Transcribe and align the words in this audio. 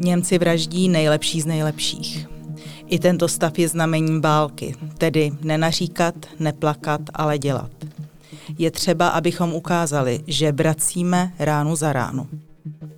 Němci 0.00 0.38
vraždí 0.38 0.88
nejlepší 0.88 1.40
z 1.40 1.46
nejlepších. 1.46 2.26
I 2.86 2.98
tento 2.98 3.28
stav 3.28 3.58
je 3.58 3.68
znamením 3.68 4.20
války, 4.20 4.74
tedy 4.98 5.32
nenaříkat, 5.42 6.14
neplakat, 6.38 7.00
ale 7.14 7.38
dělat. 7.38 7.70
Je 8.58 8.70
třeba, 8.70 9.08
abychom 9.08 9.54
ukázali, 9.54 10.20
že 10.26 10.52
bracíme 10.52 11.32
ránu 11.38 11.76
za 11.76 11.92
ránu. 11.92 12.26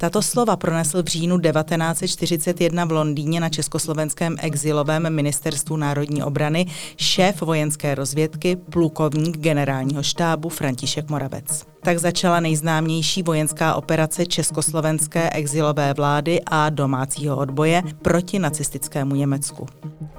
Tato 0.00 0.22
slova 0.22 0.56
pronesl 0.56 1.02
v 1.02 1.06
říjnu 1.06 1.40
1941 1.40 2.84
v 2.84 2.92
Londýně 2.92 3.40
na 3.40 3.48
československém 3.48 4.36
exilovém 4.40 5.14
ministerstvu 5.14 5.76
národní 5.76 6.22
obrany 6.22 6.66
šéf 6.96 7.42
vojenské 7.42 7.94
rozvědky, 7.94 8.56
plukovník 8.56 9.38
generálního 9.38 10.02
štábu 10.02 10.48
František 10.48 11.10
Moravec. 11.10 11.66
Tak 11.82 11.98
začala 11.98 12.40
nejznámější 12.40 13.22
vojenská 13.22 13.74
operace 13.74 14.26
československé 14.26 15.30
exilové 15.30 15.94
vlády 15.94 16.40
a 16.46 16.70
domácího 16.70 17.36
odboje 17.36 17.82
proti 18.02 18.38
nacistickému 18.38 19.14
Německu. 19.14 19.66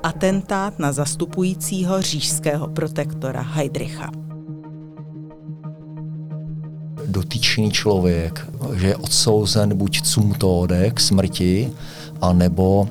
Atentát 0.04 0.80
na 0.80 0.92
zastupujícího 0.92 2.02
říšského 2.02 2.68
protektora 2.68 3.42
Heidricha 3.42 4.29
dotyčný 7.10 7.72
člověk, 7.72 8.48
že 8.74 8.88
je 8.88 8.96
odsouzen 8.96 9.78
buď 9.78 10.02
cum 10.02 10.34
tode 10.34 10.92
k 10.92 11.00
smrti, 11.00 11.72
anebo 12.22 12.88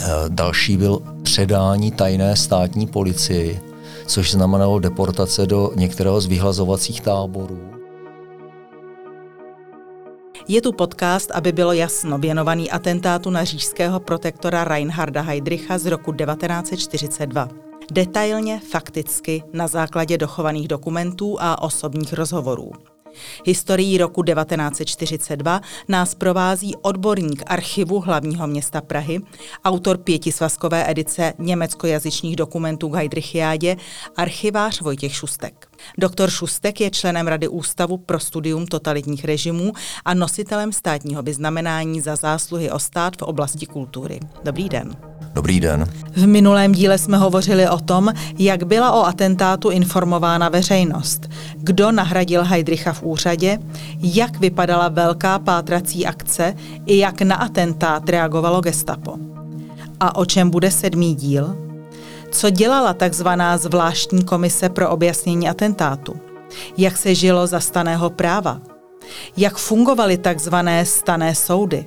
eh, 0.00 0.06
další 0.28 0.76
byl 0.76 1.02
předání 1.22 1.92
tajné 1.92 2.36
státní 2.36 2.86
policii, 2.86 3.60
což 4.06 4.32
znamenalo 4.32 4.78
deportace 4.78 5.46
do 5.46 5.72
některého 5.76 6.20
z 6.20 6.26
vyhlazovacích 6.26 7.00
táborů. 7.00 7.58
Je 10.48 10.62
tu 10.62 10.72
podcast, 10.72 11.30
aby 11.30 11.52
bylo 11.52 11.72
jasno, 11.72 12.18
věnovaný 12.18 12.70
atentátu 12.70 13.30
na 13.30 13.44
říšského 13.44 14.00
protektora 14.00 14.64
Reinharda 14.64 15.22
Heydricha 15.22 15.78
z 15.78 15.86
roku 15.86 16.12
1942. 16.12 17.48
Detailně, 17.92 18.60
fakticky, 18.70 19.42
na 19.52 19.68
základě 19.68 20.18
dochovaných 20.18 20.68
dokumentů 20.68 21.36
a 21.40 21.62
osobních 21.62 22.12
rozhovorů. 22.12 22.70
Historií 23.46 23.98
roku 23.98 24.22
1942 24.22 25.60
nás 25.88 26.14
provází 26.14 26.76
odborník 26.82 27.42
archivu 27.46 28.00
hlavního 28.00 28.46
města 28.46 28.80
Prahy, 28.80 29.20
autor 29.64 29.98
pětisvazkové 29.98 30.90
edice 30.90 31.34
německojazyčných 31.38 32.36
dokumentů 32.36 32.88
k 32.88 32.94
Heidrichiádě, 32.94 33.76
archivář 34.16 34.80
Vojtěch 34.80 35.14
Šustek. 35.14 35.68
Doktor 35.98 36.30
Šustek 36.30 36.80
je 36.80 36.90
členem 36.90 37.26
Rady 37.26 37.48
Ústavu 37.48 37.96
pro 37.96 38.20
studium 38.20 38.66
totalitních 38.66 39.24
režimů 39.24 39.72
a 40.04 40.14
nositelem 40.14 40.72
státního 40.72 41.22
vyznamenání 41.22 42.00
za 42.00 42.16
zásluhy 42.16 42.70
o 42.70 42.78
stát 42.78 43.16
v 43.16 43.22
oblasti 43.22 43.66
kultury. 43.66 44.20
Dobrý 44.44 44.68
den. 44.68 45.17
Dobrý 45.38 45.60
den. 45.60 45.86
V 46.16 46.26
minulém 46.26 46.72
díle 46.72 46.98
jsme 46.98 47.16
hovořili 47.16 47.68
o 47.68 47.78
tom, 47.78 48.12
jak 48.38 48.64
byla 48.64 48.92
o 48.92 49.04
atentátu 49.04 49.70
informována 49.70 50.48
veřejnost, 50.48 51.30
kdo 51.56 51.92
nahradil 51.92 52.44
Heidricha 52.44 52.92
v 52.92 53.02
úřadě, 53.02 53.58
jak 54.00 54.40
vypadala 54.40 54.88
velká 54.88 55.38
pátrací 55.38 56.06
akce 56.06 56.54
i 56.86 56.98
jak 56.98 57.22
na 57.22 57.36
atentát 57.36 58.08
reagovalo 58.08 58.60
gestapo. 58.60 59.14
A 60.00 60.16
o 60.16 60.24
čem 60.24 60.50
bude 60.50 60.70
sedmý 60.70 61.14
díl? 61.14 61.56
Co 62.30 62.50
dělala 62.50 62.94
takzvaná 62.94 63.58
zvláštní 63.58 64.24
komise 64.24 64.68
pro 64.68 64.90
objasnění 64.90 65.48
atentátu? 65.48 66.16
Jak 66.76 66.96
se 66.96 67.14
žilo 67.14 67.46
za 67.46 67.60
staného 67.60 68.10
práva? 68.10 68.60
Jak 69.36 69.56
fungovaly 69.56 70.18
takzvané 70.18 70.86
stané 70.86 71.34
soudy? 71.34 71.86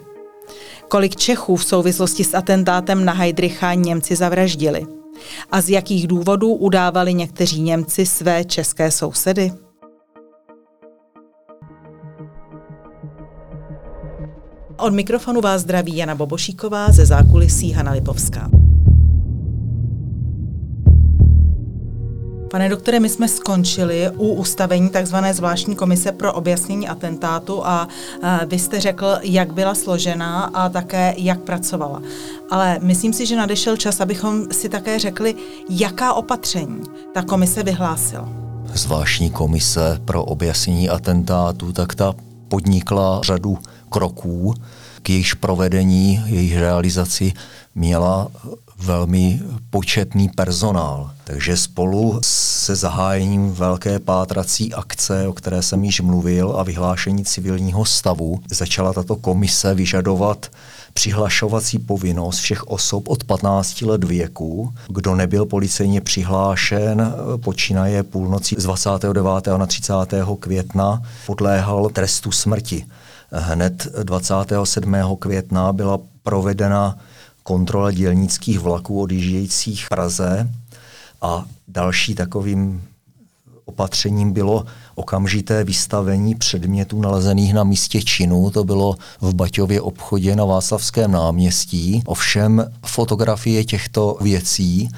Kolik 0.92 1.16
Čechů 1.16 1.56
v 1.56 1.64
souvislosti 1.64 2.24
s 2.24 2.34
atentátem 2.34 3.06
na 3.06 3.14
Heidricha 3.14 3.74
Němci 3.74 4.16
zavraždili 4.16 4.86
a 5.52 5.62
z 5.62 5.70
jakých 5.70 6.08
důvodů 6.08 6.54
udávali 6.54 7.14
někteří 7.14 7.62
Němci 7.62 8.06
své 8.06 8.46
české 8.46 8.92
sousedy? 8.92 9.52
Od 14.78 14.94
mikrofonu 14.94 15.42
vás 15.42 15.62
zdraví 15.62 15.98
Jana 15.98 16.16
Bobošíková 16.16 16.92
ze 16.92 17.06
zákulisí 17.06 17.72
Hana 17.72 17.92
Lipovská. 17.92 18.61
Pane 22.52 22.70
doktore, 22.70 23.00
my 23.00 23.10
jsme 23.10 23.28
skončili 23.28 24.10
u 24.18 24.34
ustavení 24.34 24.90
tzv. 24.90 25.16
zvláštní 25.32 25.76
komise 25.76 26.12
pro 26.12 26.34
objasnění 26.34 26.88
atentátu 26.88 27.66
a 27.66 27.88
vy 28.46 28.60
jste 28.60 28.80
řekl, 28.80 29.18
jak 29.24 29.54
byla 29.54 29.76
složená 29.76 30.44
a 30.44 30.70
také 30.70 31.14
jak 31.18 31.40
pracovala. 31.40 32.02
Ale 32.50 32.80
myslím 32.82 33.14
si, 33.14 33.26
že 33.26 33.36
nadešel 33.36 33.78
čas, 33.78 34.02
abychom 34.02 34.52
si 34.52 34.70
také 34.70 35.00
řekli, 35.00 35.36
jaká 35.70 36.14
opatření 36.14 36.82
ta 37.14 37.22
komise 37.22 37.64
vyhlásila. 37.64 38.30
Zvláštní 38.74 39.30
komise 39.30 40.00
pro 40.06 40.24
objasnění 40.24 40.90
atentátu, 40.90 41.74
tak 41.74 41.96
ta 41.96 42.14
podnikla 42.48 43.22
řadu 43.24 43.58
kroků, 43.90 44.54
k 45.02 45.10
jejíž 45.10 45.34
provedení, 45.34 46.24
jejich 46.26 46.58
realizaci 46.58 47.34
měla 47.76 48.28
velmi 48.84 49.40
početný 49.70 50.30
personál. 50.30 51.12
Takže 51.24 51.58
spolu 51.58 52.20
se 52.24 52.76
zahájením 52.76 53.52
velké 53.52 54.00
pátrací 54.00 54.74
akce, 54.74 55.28
o 55.28 55.34
které 55.34 55.62
jsem 55.62 55.84
již 55.84 56.02
mluvil, 56.02 56.56
a 56.58 56.64
vyhlášení 56.64 57.26
civilního 57.26 57.86
stavu, 57.86 58.40
začala 58.52 58.94
tato 58.94 59.16
komise 59.16 59.74
vyžadovat 59.74 60.52
přihlašovací 60.94 61.80
povinnost 61.80 62.38
všech 62.38 62.64
osob 62.64 63.10
od 63.10 63.24
15 63.24 63.82
let 63.82 64.04
věku. 64.04 64.74
Kdo 64.88 65.16
nebyl 65.16 65.46
policejně 65.46 66.02
přihlášen, 66.02 67.14
počínaje 67.44 68.04
půlnoci 68.04 68.56
z 68.58 68.64
29. 68.64 69.48
na 69.58 69.66
30. 69.66 69.94
května, 70.40 71.02
podléhal 71.26 71.90
trestu 71.90 72.32
smrti. 72.32 72.86
Hned 73.32 73.88
27. 74.04 74.96
května 75.20 75.74
byla 75.74 76.00
provedena 76.24 76.98
kontrola 77.44 77.92
dělnických 77.92 78.60
vlaků 78.60 79.02
odjíždějících 79.02 79.86
Praze. 79.90 80.50
A 81.22 81.46
další 81.68 82.16
takovým 82.16 82.84
opatřením 83.66 84.34
bylo 84.34 84.66
okamžité 84.96 85.64
vystavení 85.64 86.36
předmětů 86.36 87.02
nalezených 87.02 87.54
na 87.54 87.64
místě 87.64 88.02
činu. 88.02 88.50
To 88.50 88.64
bylo 88.64 88.96
v 89.22 89.34
Baťově 89.36 89.82
obchodě 89.82 90.36
na 90.36 90.46
Václavském 90.46 91.12
náměstí. 91.12 92.04
Ovšem 92.06 92.72
fotografie 92.86 93.64
těchto 93.64 94.18
věcí 94.22 94.90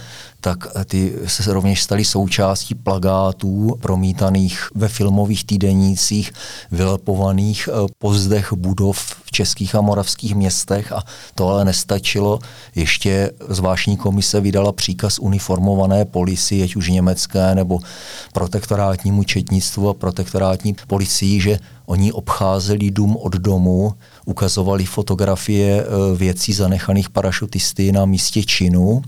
tak 0.44 0.68
ty 0.86 1.14
se 1.26 1.54
rovněž 1.54 1.84
staly 1.84 2.06
součástí 2.06 2.76
plagátů 2.76 3.78
promítaných 3.82 4.70
ve 4.76 4.88
filmových 4.88 5.46
týdenících, 5.46 6.32
vylepovaných 6.72 7.70
eh, 7.72 7.88
po 7.98 8.14
zdech 8.14 8.54
budov 8.54 8.98
v 9.26 9.32
českých 9.32 9.76
a 9.76 9.82
moravských 9.82 10.36
městech 10.36 10.92
a 10.92 11.04
to 11.36 11.50
ale 11.50 11.66
nestačilo. 11.66 12.40
Ještě 12.76 13.32
zvláštní 13.50 13.98
komise 13.98 14.42
vydala 14.42 14.72
příkaz 14.72 15.20
uniformované 15.20 16.06
policii, 16.06 16.64
ať 16.64 16.76
už 16.76 16.90
německé 16.90 17.56
nebo 17.56 17.80
protektorátnímu 18.34 19.24
četnictvu 19.24 19.90
a 19.90 19.93
protektorátní 19.94 20.76
policii, 20.88 21.42
že 21.42 21.60
oni 21.86 22.12
obcházeli 22.12 22.92
dům 22.92 23.18
od 23.18 23.34
domu, 23.34 23.94
ukazovali 24.26 24.86
fotografie 24.86 25.84
eh, 25.84 26.16
věcí 26.16 26.54
zanechaných 26.54 27.10
parašutisty 27.10 27.92
na 27.92 28.06
místě 28.06 28.44
činu 28.44 29.02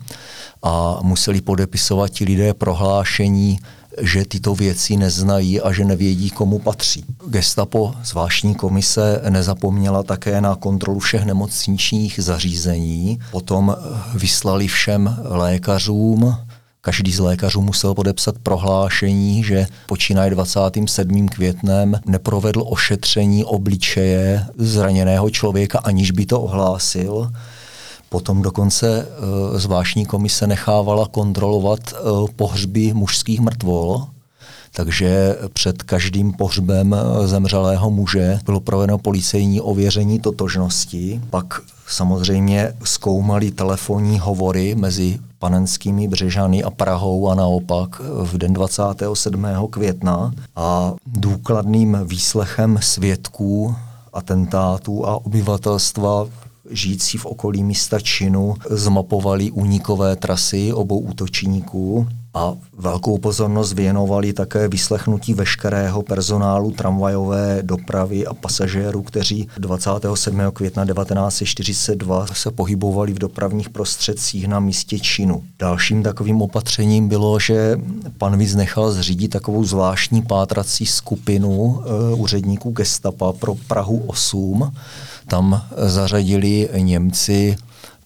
a 0.63 0.99
museli 1.01 1.41
podepisovat 1.41 2.09
ti 2.09 2.25
lidé 2.25 2.53
prohlášení, 2.53 3.59
že 4.01 4.25
tyto 4.25 4.55
věci 4.55 4.97
neznají 4.97 5.61
a 5.61 5.71
že 5.71 5.85
nevědí, 5.85 6.29
komu 6.29 6.59
patří. 6.59 7.05
Gestapo, 7.27 7.93
zvláštní 8.03 8.55
komise, 8.55 9.21
nezapomněla 9.29 10.03
také 10.03 10.41
na 10.41 10.55
kontrolu 10.55 10.99
všech 10.99 11.25
nemocničních 11.25 12.19
zařízení. 12.23 13.19
Potom 13.31 13.75
vyslali 14.13 14.67
všem 14.67 15.17
lékařům, 15.23 16.37
Každý 16.85 17.11
z 17.11 17.19
lékařů 17.19 17.61
musel 17.61 17.93
podepsat 17.93 18.35
prohlášení, 18.43 19.43
že 19.43 19.67
počínaje 19.85 20.29
27. 20.29 21.27
květnem 21.27 21.99
neprovedl 22.05 22.63
ošetření 22.67 23.43
obličeje 23.43 24.45
zraněného 24.57 25.29
člověka, 25.29 25.79
aniž 25.79 26.11
by 26.11 26.25
to 26.25 26.41
ohlásil. 26.41 27.31
Potom 28.09 28.41
dokonce 28.41 29.07
e, 29.55 29.59
zvláštní 29.59 30.05
komise 30.05 30.47
nechávala 30.47 31.07
kontrolovat 31.07 31.79
e, 31.93 31.95
pohřby 32.35 32.93
mužských 32.93 33.39
mrtvol, 33.39 34.07
takže 34.71 35.37
před 35.53 35.83
každým 35.83 36.33
pohřbem 36.33 36.93
e, 36.93 37.27
zemřelého 37.27 37.89
muže 37.91 38.39
bylo 38.45 38.59
provedeno 38.59 38.97
policejní 38.97 39.61
ověření 39.61 40.19
totožnosti. 40.19 41.21
Pak 41.29 41.61
samozřejmě 41.87 42.73
zkoumali 42.83 43.51
telefonní 43.51 44.19
hovory 44.19 44.75
mezi 44.75 45.19
panenskými 45.45 46.07
Břežany 46.07 46.63
a 46.63 46.69
Prahou 46.69 47.29
a 47.29 47.35
naopak 47.35 48.01
v 48.23 48.37
den 48.37 48.53
27. 48.53 49.45
května 49.69 50.33
a 50.55 50.93
důkladným 51.05 51.97
výslechem 52.03 52.77
svědků 52.81 53.75
atentátů 54.13 55.05
a 55.05 55.25
obyvatelstva 55.25 56.25
žijící 56.69 57.17
v 57.17 57.25
okolí 57.25 57.63
místa 57.63 57.99
činu 57.99 58.55
zmapovali 58.69 59.51
unikové 59.51 60.15
trasy 60.15 60.73
obou 60.73 60.99
útočníků 60.99 62.07
a 62.35 62.53
velkou 62.77 63.17
pozornost 63.17 63.73
věnovali 63.73 64.33
také 64.33 64.67
vyslechnutí 64.67 65.33
veškerého 65.33 66.01
personálu 66.01 66.71
tramvajové 66.71 67.59
dopravy 67.61 68.25
a 68.25 68.33
pasažérů, 68.33 69.01
kteří 69.01 69.47
27. 69.57 70.41
května 70.53 70.85
1942 70.85 72.27
se 72.27 72.51
pohybovali 72.51 73.13
v 73.13 73.19
dopravních 73.19 73.69
prostředcích 73.69 74.47
na 74.47 74.59
místě 74.59 74.99
činu. 74.99 75.43
Dalším 75.59 76.03
takovým 76.03 76.41
opatřením 76.41 77.07
bylo, 77.07 77.39
že 77.39 77.79
pan 78.17 78.37
Víc 78.37 78.55
nechal 78.55 78.91
zřídit 78.91 79.27
takovou 79.27 79.63
zvláštní 79.63 80.21
pátrací 80.21 80.85
skupinu 80.85 81.51
uh, 81.51 82.21
úředníků 82.21 82.71
gestapa 82.71 83.33
pro 83.33 83.55
Prahu 83.67 84.03
8. 84.07 84.73
Tam 85.27 85.61
zařadili 85.77 86.69
Němci 86.77 87.55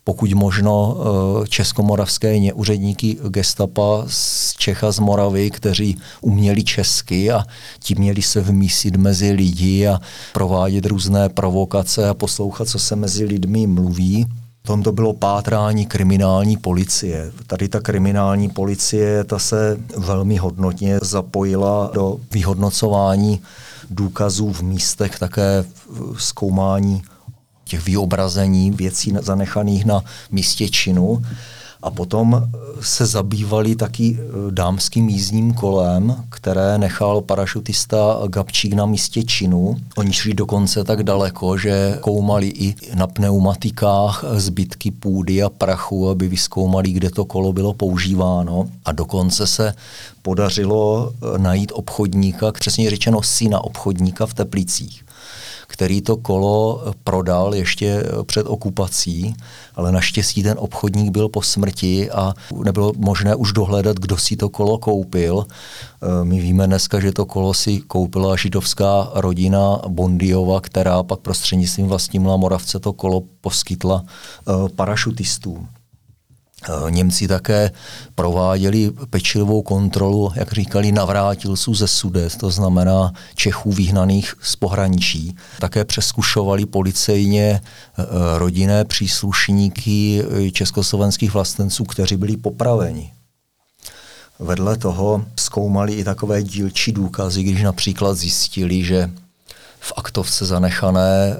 pokud 0.09 0.33
možno 0.33 0.97
eh, 0.97 1.47
českomoravské 1.47 2.53
úředníky 2.53 3.17
gestapa 3.29 4.03
z 4.07 4.53
Čecha, 4.57 4.91
z 4.91 4.99
Moravy, 4.99 5.51
kteří 5.51 5.97
uměli 6.21 6.63
česky 6.63 7.31
a 7.31 7.43
ti 7.79 7.95
měli 7.95 8.21
se 8.21 8.41
vmísit 8.41 8.95
mezi 8.95 9.31
lidi 9.31 9.87
a 9.87 9.99
provádět 10.33 10.85
různé 10.85 11.29
provokace 11.29 12.09
a 12.09 12.13
poslouchat, 12.13 12.67
co 12.67 12.79
se 12.79 12.95
mezi 12.95 13.25
lidmi 13.25 13.67
mluví. 13.67 14.25
Tom 14.61 14.83
to 14.83 14.91
bylo 14.91 15.13
pátrání 15.13 15.85
kriminální 15.85 16.57
policie. 16.57 17.31
Tady 17.47 17.67
ta 17.67 17.79
kriminální 17.79 18.49
policie, 18.49 19.23
ta 19.23 19.39
se 19.39 19.77
velmi 19.97 20.37
hodnotně 20.37 20.99
zapojila 21.01 21.91
do 21.93 22.17
vyhodnocování 22.31 23.41
důkazů 23.89 24.53
v 24.53 24.61
místech, 24.61 25.19
také 25.19 25.65
zkoumání 26.17 27.01
těch 27.69 27.85
vyobrazení 27.85 28.71
věcí 28.71 29.13
zanechaných 29.21 29.85
na 29.85 30.03
místě 30.31 30.69
činu. 30.69 31.21
A 31.81 31.91
potom 31.91 32.49
se 32.81 33.05
zabývali 33.05 33.75
taky 33.75 34.17
eh, 34.19 34.51
dámským 34.51 35.09
jízdním 35.09 35.53
kolem, 35.53 36.23
které 36.29 36.77
nechal 36.77 37.21
parašutista 37.21 38.19
Gabčík 38.27 38.73
na 38.73 38.85
místě 38.85 39.23
činu. 39.23 39.77
Oni 39.97 40.13
šli 40.13 40.33
dokonce 40.33 40.83
tak 40.83 41.03
daleko, 41.03 41.57
že 41.57 41.97
koumali 42.01 42.47
i 42.47 42.75
na 42.95 43.07
pneumatikách 43.07 44.25
zbytky 44.33 44.91
půdy 44.91 45.43
a 45.43 45.49
prachu, 45.49 46.09
aby 46.09 46.27
vyskoumali, 46.27 46.91
kde 46.91 47.09
to 47.09 47.25
kolo 47.25 47.53
bylo 47.53 47.73
používáno. 47.73 48.69
A 48.85 48.91
dokonce 48.91 49.47
se 49.47 49.73
podařilo 50.21 51.11
eh, 51.11 51.37
najít 51.37 51.71
obchodníka, 51.75 52.51
přesně 52.51 52.89
řečeno 52.89 53.21
syna 53.21 53.63
obchodníka 53.63 54.25
v 54.25 54.33
Teplicích 54.33 55.03
který 55.69 56.01
to 56.01 56.17
kolo 56.17 56.83
prodal 57.03 57.55
ještě 57.55 58.03
před 58.25 58.47
okupací, 58.47 59.35
ale 59.75 59.91
naštěstí 59.91 60.43
ten 60.43 60.55
obchodník 60.57 61.11
byl 61.11 61.29
po 61.29 61.41
smrti 61.41 62.11
a 62.11 62.33
nebylo 62.63 62.93
možné 62.97 63.35
už 63.35 63.53
dohledat, 63.53 63.97
kdo 63.97 64.17
si 64.17 64.35
to 64.35 64.49
kolo 64.49 64.77
koupil. 64.77 65.45
E, 65.45 66.25
my 66.25 66.41
víme 66.41 66.67
dneska, 66.67 66.99
že 66.99 67.11
to 67.11 67.25
kolo 67.25 67.53
si 67.53 67.79
koupila 67.79 68.35
židovská 68.35 69.11
rodina 69.13 69.81
Bondiova, 69.87 70.61
která 70.61 71.03
pak 71.03 71.19
prostřednictvím 71.19 71.87
vlastnímla 71.87 72.37
Moravce 72.37 72.79
to 72.79 72.93
kolo 72.93 73.23
poskytla 73.41 74.03
e, 74.03 74.69
parašutistům. 74.69 75.78
Eh, 76.63 76.91
Němci 76.91 77.27
také 77.27 77.71
prováděli 78.15 78.91
pečlivou 79.09 79.61
kontrolu, 79.61 80.31
jak 80.35 80.53
říkali, 80.53 80.91
navrátilců 80.91 81.73
ze 81.73 81.87
Sudet, 81.87 82.35
to 82.35 82.49
znamená 82.49 83.13
Čechů 83.35 83.71
vyhnaných 83.71 84.33
z 84.41 84.55
pohraničí. 84.55 85.35
Také 85.59 85.85
přeskušovali 85.85 86.65
policejně 86.65 87.61
eh, 87.61 88.03
rodinné 88.37 88.85
příslušníky 88.85 90.23
eh, 90.23 90.51
československých 90.51 91.33
vlastenců, 91.33 91.83
kteří 91.83 92.17
byli 92.17 92.37
popraveni. 92.37 93.13
Vedle 94.39 94.77
toho 94.77 95.25
zkoumali 95.39 95.93
i 95.93 96.03
takové 96.03 96.43
dílčí 96.43 96.91
důkazy, 96.91 97.43
když 97.43 97.63
například 97.63 98.13
zjistili, 98.13 98.83
že 98.83 99.09
v 99.79 99.93
aktovce 99.95 100.45
zanechané 100.45 101.33
eh, 101.33 101.35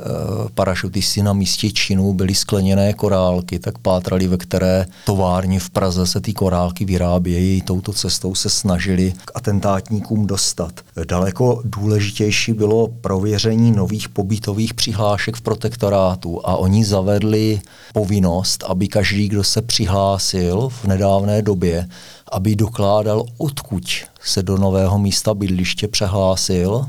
parašutisty 0.53 1.24
na 1.24 1.33
místě 1.33 1.71
činu 1.71 2.13
byly 2.13 2.36
skleněné 2.36 2.94
korálky, 2.94 3.59
tak 3.59 3.77
pátrali, 3.77 4.27
ve 4.27 4.38
které 4.38 4.86
továrně 5.06 5.59
v 5.59 5.69
Praze 5.69 6.07
se 6.07 6.21
ty 6.21 6.33
korálky 6.33 6.86
vyrábějí. 6.86 7.62
Touto 7.62 7.94
cestou 7.94 8.36
se 8.36 8.50
snažili 8.50 9.13
k 9.25 9.31
atentátníkům 9.36 10.27
dostat. 10.27 10.71
Daleko 11.07 11.62
důležitější 11.65 12.53
bylo 12.53 12.88
prověření 12.88 13.71
nových 13.71 14.09
pobytových 14.09 14.74
přihlášek 14.74 15.35
v 15.35 15.42
protektorátu 15.42 16.42
a 16.44 16.56
oni 16.56 16.85
zavedli 16.85 17.62
povinnost, 17.94 18.63
aby 18.68 18.88
každý, 18.88 19.27
kdo 19.27 19.44
se 19.44 19.62
přihlásil 19.62 20.69
v 20.69 20.85
nedávné 20.85 21.42
době, 21.42 21.88
aby 22.31 22.56
dokládal, 22.56 23.25
odkud 23.38 23.83
se 24.21 24.44
do 24.44 24.57
nového 24.57 25.00
místa 25.00 25.33
bydliště 25.33 25.88
přehlásil 25.88 26.85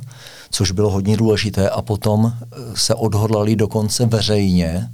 což 0.51 0.71
bylo 0.71 0.91
hodně 0.91 1.17
důležité 1.17 1.71
a 1.71 1.83
potom 1.83 2.33
eh, 2.35 2.57
se 2.75 2.95
odhodlali 2.95 3.57
dokonce 3.57 4.07
veřejně 4.07 4.91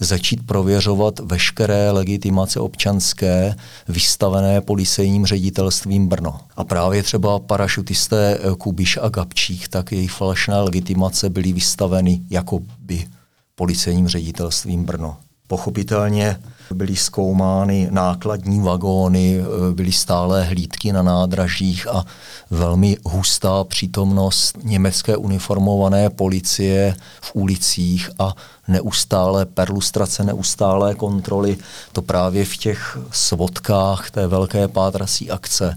začít 0.00 0.46
prověřovat 0.46 1.18
veškeré 1.18 1.90
legitimace 1.90 2.60
občanské 2.60 3.54
vystavené 3.88 4.60
policejním 4.60 5.26
ředitelstvím 5.26 6.08
Brno. 6.08 6.40
A 6.56 6.64
právě 6.64 7.02
třeba 7.02 7.38
parašutisté 7.38 8.38
eh, 8.38 8.54
Kubiš 8.58 8.98
a 9.02 9.08
Gabčík, 9.08 9.68
tak 9.68 9.92
jejich 9.92 10.10
falešné 10.10 10.60
legitimace 10.60 11.30
byly 11.30 11.52
vystaveny 11.52 12.20
jako 12.30 12.60
by 12.78 13.06
policejním 13.54 14.08
ředitelstvím 14.08 14.84
Brno. 14.84 15.16
Pochopitelně 15.46 16.40
byly 16.72 16.96
zkoumány 16.96 17.88
nákladní 17.90 18.60
vagóny, 18.60 19.40
e, 19.40 19.74
byly 19.74 19.92
stále 19.92 20.44
hlídky 20.44 20.92
na 20.92 21.02
nádražích 21.02 21.88
a 21.88 22.04
velmi 22.50 22.96
hustá 23.04 23.64
přítomnost 23.64 24.58
německé 24.62 25.16
uniformované 25.16 26.10
policie 26.10 26.96
v 27.20 27.30
ulicích 27.34 28.10
a 28.18 28.34
neustále 28.68 29.46
perlustrace, 29.46 30.24
neustále 30.24 30.94
kontroly. 30.94 31.56
To 31.92 32.02
právě 32.02 32.44
v 32.44 32.56
těch 32.56 32.98
svodkách 33.10 34.10
té 34.10 34.26
velké 34.26 34.68
pátrací 34.68 35.30
akce 35.30 35.76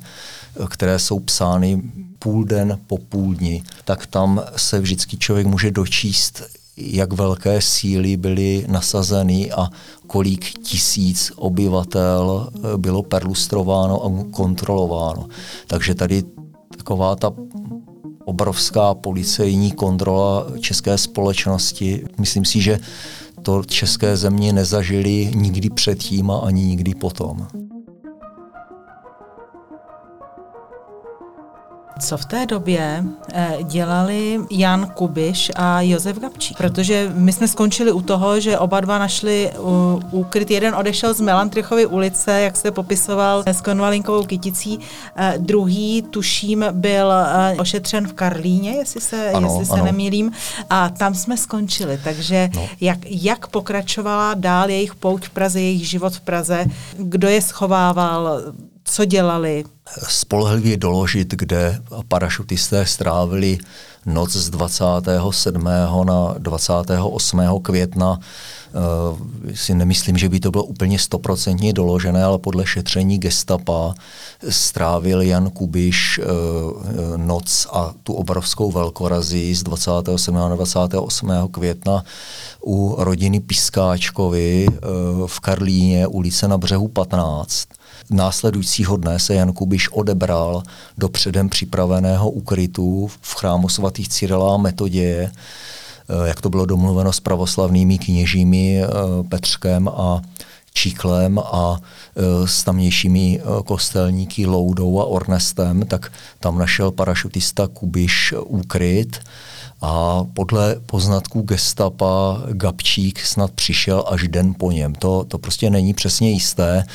které 0.69 0.99
jsou 0.99 1.19
psány 1.19 1.81
půl 2.19 2.45
den 2.45 2.79
po 2.87 2.97
půl 2.97 3.35
dni, 3.35 3.63
tak 3.85 4.05
tam 4.05 4.43
se 4.55 4.79
vždycky 4.79 5.17
člověk 5.17 5.47
může 5.47 5.71
dočíst, 5.71 6.43
jak 6.77 7.13
velké 7.13 7.61
síly 7.61 8.17
byly 8.17 8.65
nasazeny 8.67 9.51
a 9.51 9.69
kolik 10.07 10.53
tisíc 10.63 11.31
obyvatel 11.35 12.49
eh, 12.55 12.77
bylo 12.77 13.03
perlustrováno 13.03 14.05
a 14.05 14.31
kontrolováno. 14.31 15.27
Takže 15.67 15.95
tady 15.95 16.23
taková 16.77 17.15
ta 17.15 17.33
obrovská 18.25 18.93
policejní 18.93 19.71
kontrola 19.71 20.47
české 20.59 20.97
společnosti, 20.97 22.05
myslím 22.19 22.45
si, 22.45 22.61
že 22.61 22.79
to 23.41 23.63
české 23.63 24.17
země 24.17 24.53
nezažili 24.53 25.31
nikdy 25.35 25.69
předtím 25.69 26.31
a 26.31 26.37
ani 26.37 26.61
nikdy 26.61 26.95
potom. 26.95 27.47
Co 32.03 32.17
v 32.17 32.25
té 32.25 32.45
době 32.45 33.03
eh, 33.33 33.57
dělali 33.63 34.39
Jan 34.51 34.91
Kubiš 34.93 35.51
a 35.55 35.81
Josef 35.81 36.19
Gabčík? 36.19 36.57
Protože 36.57 37.11
my 37.15 37.33
jsme 37.33 37.47
skončili 37.47 37.91
u 37.91 38.01
toho, 38.01 38.39
že 38.39 38.59
oba 38.59 38.79
dva 38.79 38.99
našli 38.99 39.51
úkryt. 40.11 40.51
Jeden 40.51 40.75
odešel 40.75 41.13
z 41.13 41.21
Melantrichovy 41.21 41.85
ulice, 41.85 42.41
jak 42.41 42.57
se 42.57 42.71
popisoval 42.71 43.43
s 43.47 43.61
konvalinkovou 43.61 44.23
kyticí. 44.23 44.79
Eh, 45.15 45.33
druhý, 45.37 46.01
tuším, 46.01 46.65
byl 46.71 47.11
eh, 47.11 47.55
ošetřen 47.59 48.07
v 48.07 48.13
Karlíně, 48.13 48.71
jestli 48.71 49.01
se, 49.01 49.31
ano, 49.31 49.47
jestli 49.47 49.65
se 49.65 49.73
ano. 49.73 49.85
nemýlím. 49.85 50.31
A 50.69 50.89
tam 50.89 51.15
jsme 51.15 51.37
skončili. 51.37 51.99
Takže 52.03 52.49
no. 52.55 52.69
jak, 52.81 52.99
jak 53.05 53.47
pokračovala 53.47 54.33
dál 54.33 54.69
jejich 54.69 54.95
pouť 54.95 55.25
v 55.25 55.29
Praze, 55.29 55.61
jejich 55.61 55.89
život 55.89 56.13
v 56.15 56.21
Praze? 56.21 56.65
Kdo 56.97 57.27
je 57.27 57.41
schovával? 57.41 58.41
Co 58.85 59.05
dělali? 59.05 59.63
Spolehlivě 60.07 60.77
doložit, 60.77 61.31
kde 61.31 61.81
parašutisté 62.07 62.85
strávili 62.85 63.57
noc 64.05 64.31
z 64.31 64.49
27. 64.49 65.63
na 66.03 66.35
28. 66.37 67.41
května. 67.61 68.19
Uh, 68.73 69.53
si 69.53 69.75
nemyslím, 69.75 70.17
že 70.17 70.29
by 70.29 70.39
to 70.39 70.51
bylo 70.51 70.63
úplně 70.63 70.99
stoprocentně 70.99 71.73
doložené, 71.73 72.23
ale 72.23 72.39
podle 72.39 72.65
šetření 72.65 73.17
gestapa 73.17 73.93
strávil 74.49 75.21
Jan 75.21 75.49
Kubiš 75.49 76.19
uh, 76.19 76.25
noc 77.17 77.67
a 77.71 77.93
tu 78.03 78.13
obrovskou 78.13 78.71
velkorazí 78.71 79.55
z 79.55 79.63
27. 79.63 80.35
na 80.35 80.55
28. 80.55 81.31
května 81.51 82.03
u 82.65 82.95
rodiny 82.97 83.39
Piskáčkovi 83.39 84.67
uh, 84.67 85.27
v 85.27 85.39
Karlíně, 85.39 86.07
ulice 86.07 86.47
na 86.47 86.57
břehu 86.57 86.87
15 86.87 87.67
Následujícího 88.09 88.97
dne 88.97 89.19
se 89.19 89.33
Jan 89.33 89.53
Kubiš 89.53 89.89
odebral 89.89 90.63
do 90.97 91.09
předem 91.09 91.49
připraveného 91.49 92.29
ukrytu 92.29 93.07
v 93.21 93.35
chrámu 93.35 93.69
svatých 93.69 94.09
Cyrila 94.09 94.53
a 94.53 94.57
Metoděje, 94.57 95.31
jak 96.25 96.41
to 96.41 96.49
bylo 96.49 96.65
domluveno 96.65 97.13
s 97.13 97.19
pravoslavnými 97.19 97.97
kněžími 97.97 98.81
Petřkem 99.29 99.87
a 99.87 100.21
Číklem 100.73 101.39
a 101.39 101.79
s 102.45 102.63
tamnějšími 102.63 103.41
kostelníky 103.65 104.45
Loudou 104.45 104.99
a 104.99 105.05
Ornestem, 105.05 105.85
tak 105.87 106.11
tam 106.39 106.57
našel 106.57 106.91
parašutista 106.91 107.67
Kubiš 107.67 108.33
úkryt 108.39 109.19
a 109.81 110.23
podle 110.33 110.75
poznatků 110.85 111.41
gestapa 111.41 112.41
Gabčík 112.51 113.19
snad 113.19 113.51
přišel 113.51 114.03
až 114.07 114.27
den 114.27 114.53
po 114.57 114.71
něm. 114.71 114.95
To, 114.95 115.23
to 115.23 115.37
prostě 115.37 115.69
není 115.69 115.93
přesně 115.93 116.31
jisté. 116.31 116.85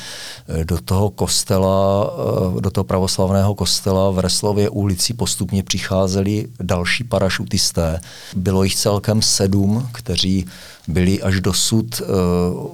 Do 0.63 0.81
toho 0.81 1.09
kostela, 1.09 2.11
do 2.59 2.71
toho 2.71 2.83
pravoslavného 2.83 3.55
kostela 3.55 4.11
v 4.11 4.19
Reslově 4.19 4.69
ulici 4.69 5.13
postupně 5.13 5.63
přicházeli 5.63 6.47
další 6.61 7.03
parašutisté. 7.03 8.01
Bylo 8.35 8.63
jich 8.63 8.75
celkem 8.75 9.21
sedm, 9.21 9.89
kteří 9.91 10.45
byli 10.89 11.21
až 11.21 11.41
dosud 11.41 12.01
uh, 12.01 12.07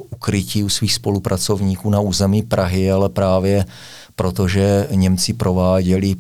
ukrytí 0.10 0.64
u 0.64 0.70
svých 0.70 0.94
spolupracovníků 0.94 1.90
na 1.90 2.00
území 2.00 2.44
Prahy, 2.44 2.92
ale 2.92 3.10
právě 3.10 3.66
protože 4.16 4.88
Němci 4.92 5.34
prováděli 5.34 6.16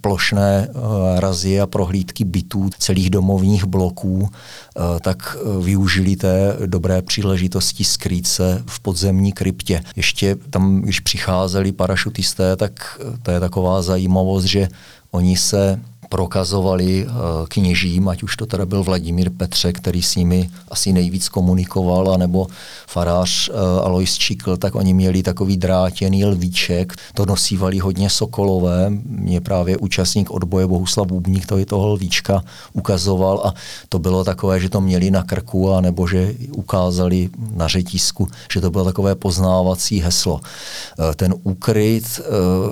plošné 0.00 0.68
eh, 0.68 1.20
razy 1.20 1.60
a 1.60 1.66
prohlídky 1.66 2.24
bytů, 2.24 2.70
celých 2.78 3.10
domovních 3.10 3.64
bloků, 3.64 4.28
eh, 4.28 4.80
tak 5.00 5.36
eh, 5.40 5.64
využili 5.64 6.16
té 6.16 6.56
dobré 6.66 7.02
příležitosti 7.02 7.84
skrýt 7.84 8.26
se 8.26 8.62
v 8.66 8.80
podzemní 8.80 9.32
kryptě. 9.32 9.82
Ještě 9.96 10.36
tam, 10.50 10.80
když 10.80 11.00
přicházeli 11.00 11.72
parašutisté, 11.72 12.56
tak 12.56 13.00
to 13.22 13.30
je 13.30 13.40
taková 13.40 13.82
zajímavost, 13.82 14.44
že 14.44 14.68
oni 15.10 15.36
se 15.36 15.80
prokazovali 16.08 17.06
eh, 17.06 17.10
kněžím, 17.48 18.08
ať 18.08 18.22
už 18.22 18.36
to 18.36 18.46
teda 18.46 18.66
byl 18.66 18.82
Vladimír 18.82 19.30
Petře, 19.30 19.72
který 19.72 20.02
s 20.02 20.16
nimi 20.16 20.50
asi 20.68 20.92
nejvíc 20.92 21.28
komunikoval, 21.28 22.14
anebo 22.14 22.46
farář 22.86 23.48
eh, 23.48 23.52
Alois 23.82 24.14
Čikl, 24.14 24.56
tak 24.56 24.74
oni 24.74 24.94
měli 24.94 25.22
takový 25.22 25.56
drátěný 25.56 26.24
lvíček, 26.24 26.92
to 27.14 27.26
nosívali 27.26 27.78
hodně 27.78 28.10
sokolové, 28.10 28.90
mě 29.06 29.40
právě 29.40 29.76
účastník 29.76 30.30
odboje 30.30 30.66
Bohuslav 30.66 31.06
Bubník 31.06 31.46
to 31.46 31.64
toho 31.64 31.88
lvíčka 31.88 32.42
ukazoval 32.72 33.40
a 33.44 33.54
to 33.88 33.98
bylo 33.98 34.24
takové, 34.24 34.60
že 34.60 34.68
to 34.68 34.80
měli 34.80 35.10
na 35.10 35.22
krku 35.22 35.72
a 35.72 35.80
nebo 35.80 36.06
že 36.06 36.34
ukázali 36.56 37.30
na 37.54 37.68
řetízku, 37.68 38.28
že 38.52 38.60
to 38.60 38.70
bylo 38.70 38.84
takové 38.84 39.14
poznávací 39.14 40.00
heslo. 40.00 40.40
Eh, 40.40 41.14
ten 41.14 41.34
úkryt 41.42 42.20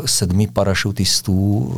sedmi 0.06 0.46
parašutistů 0.46 1.72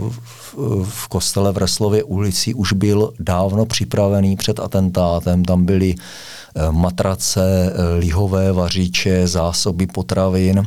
v 0.85 1.09
kostele 1.09 1.46
v 1.53 1.59
Reslově 1.59 2.03
ulici 2.03 2.55
už 2.55 2.73
byl 2.73 3.13
dávno 3.21 3.67
připravený 3.67 4.37
před 4.37 4.61
atentátem. 4.61 5.45
Tam 5.45 5.65
byly 5.65 5.95
eh, 5.95 6.73
matrace, 6.73 7.73
eh, 7.73 7.99
lihové 7.99 8.53
vařiče, 8.53 9.27
zásoby 9.29 9.87
potravin 9.87 10.67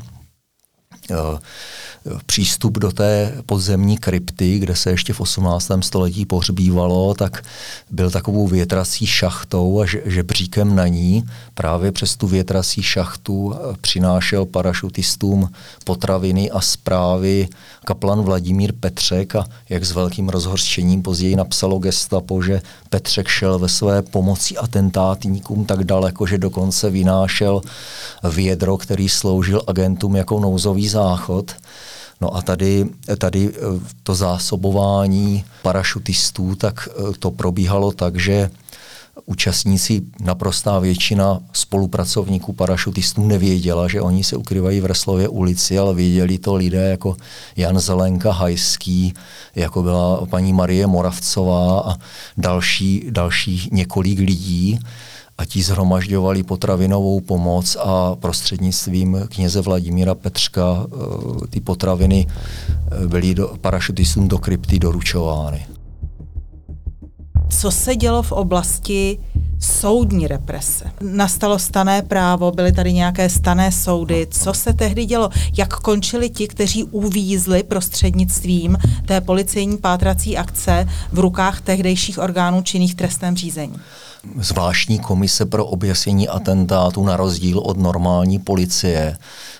přístup 2.25 2.78
do 2.78 2.92
té 2.92 3.34
podzemní 3.46 3.98
krypty, 3.98 4.60
kde 4.60 4.75
se 4.75 4.89
ještě 4.89 5.13
v 5.13 5.22
18. 5.22 5.72
století 5.82 6.25
pohřbívalo, 6.25 7.13
tak 7.13 7.44
byl 7.92 8.12
takovou 8.12 8.48
větrací 8.48 9.06
šachtou 9.06 9.82
a 9.82 9.86
žebříkem 10.06 10.75
na 10.75 10.88
ní. 10.88 11.24
Právě 11.54 11.92
přes 11.92 12.16
tu 12.16 12.28
větrací 12.28 12.84
šachtu 12.84 13.54
eh, 13.56 13.75
přinášel 13.82 14.46
parašutistům 14.46 15.50
potraviny 15.84 16.51
a 16.51 16.62
zprávy 16.62 17.48
kaplan 17.86 18.22
Vladimír 18.22 18.74
Petřek 18.80 19.36
a 19.36 19.46
jak 19.70 19.86
s 19.86 19.92
velkým 19.92 20.30
rozhorčením 20.30 21.01
později 21.01 21.36
napsalo 21.36 21.80
gestapo, 21.80 22.42
že 22.42 22.62
Petřek 22.89 23.28
šel 23.28 23.60
ve 23.60 23.70
své 23.70 24.01
pomoci 24.01 24.58
atentátníkům 24.58 25.66
tak 25.66 25.84
daleko, 25.84 26.28
že 26.28 26.38
dokonce 26.38 26.89
vynášel 26.89 27.62
vědro, 28.34 28.78
který 28.78 29.10
sloužil 29.10 29.62
agentům 29.68 30.16
jako 30.16 30.39
nouzový 30.39 30.88
záchod. 31.03 31.56
No 32.22 32.36
a 32.36 32.41
tady, 32.41 32.86
tady 33.18 33.50
eh, 33.50 33.60
to 34.03 34.15
zásobování 34.15 35.46
parašutistů, 35.62 36.56
tak 36.56 36.89
eh, 36.91 37.13
to 37.20 37.32
probíhalo 37.32 37.91
tak, 37.91 38.20
že 38.20 38.50
účastníci, 39.25 40.01
naprostá 40.20 40.79
většina 40.79 41.39
spolupracovníků 41.53 42.53
parašutistů 42.53 43.27
nevěděla, 43.27 43.88
že 43.88 44.01
oni 44.01 44.24
se 44.24 44.36
ukryvají 44.36 44.82
v 44.82 44.86
Reslově 44.86 45.27
ulici, 45.27 45.79
ale 45.79 45.94
věděli 45.94 46.38
to 46.38 46.56
lidé 46.56 46.89
jako 46.89 47.18
Jan 47.56 47.79
Zelenka 47.79 48.32
Hajský, 48.32 49.13
jako 49.56 49.84
byla 49.84 50.25
paní 50.25 50.53
Marie 50.53 50.88
Moravcová 50.88 51.79
a 51.79 51.96
další, 52.38 53.08
další 53.10 53.70
několik 53.72 54.20
lidí 54.20 54.79
a 55.39 55.46
ti 55.46 55.63
zhromažďovali 55.63 56.43
potravinovou 56.43 57.19
pomoc 57.19 57.77
a 57.79 58.15
prostřednictvím 58.15 59.27
kněze 59.29 59.62
Vladimíra 59.62 60.15
Petřka 60.15 60.84
eh, 60.84 61.48
ty 61.48 61.60
potraviny 61.60 62.27
eh, 62.27 63.08
byly 63.08 63.36
do, 63.36 63.55
parašutistům 63.62 64.27
do 64.27 64.38
krypty 64.38 64.79
doručovány. 64.79 65.78
Co 67.50 67.72
se 67.72 67.96
dělo 67.96 68.24
v 68.24 68.32
oblasti 68.32 69.20
soudní 69.60 70.27
represe? 70.27 70.91
Nastalo 71.01 71.60
stané 71.60 72.01
právo, 72.01 72.51
byly 72.51 72.72
tady 72.72 72.94
nějaké 72.94 73.29
stané 73.29 73.72
soudy. 73.72 74.27
Co 74.32 74.53
se 74.53 74.74
tehdy 74.74 75.06
dělo? 75.06 75.29
Jak 75.58 75.74
končili 75.74 76.29
ti, 76.29 76.48
kteří 76.48 76.84
uvízli 76.84 77.63
prostřednictvím 77.63 78.77
té 79.06 79.22
policejní 79.22 79.77
pátrací 79.77 80.38
akce 80.38 80.88
v 81.12 81.20
rukách 81.20 81.62
tehdejších 81.62 82.20
orgánů 82.20 82.62
činných 82.62 82.96
trestném 82.96 83.38
řízení? 83.38 83.75
zvláštní 84.39 85.00
komise 85.00 85.46
pro 85.46 85.65
objasnění 85.65 86.27
atentátu 86.27 87.03
na 87.03 87.18
rozdíl 87.18 87.60
od 87.60 87.77
normální 87.77 88.39
policie, 88.39 89.18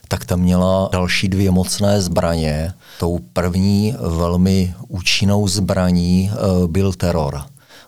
tak 0.08 0.25
tam 0.25 0.39
měla 0.39 0.89
další 0.91 1.27
dvě 1.27 1.51
mocné 1.51 2.01
zbraně. 2.01 2.74
Tou 3.00 3.19
první 3.34 3.96
velmi 4.00 4.74
účinnou 4.88 5.48
zbraní 5.48 6.31
e, 6.31 6.67
byl 6.67 6.93
teror. 6.93 7.41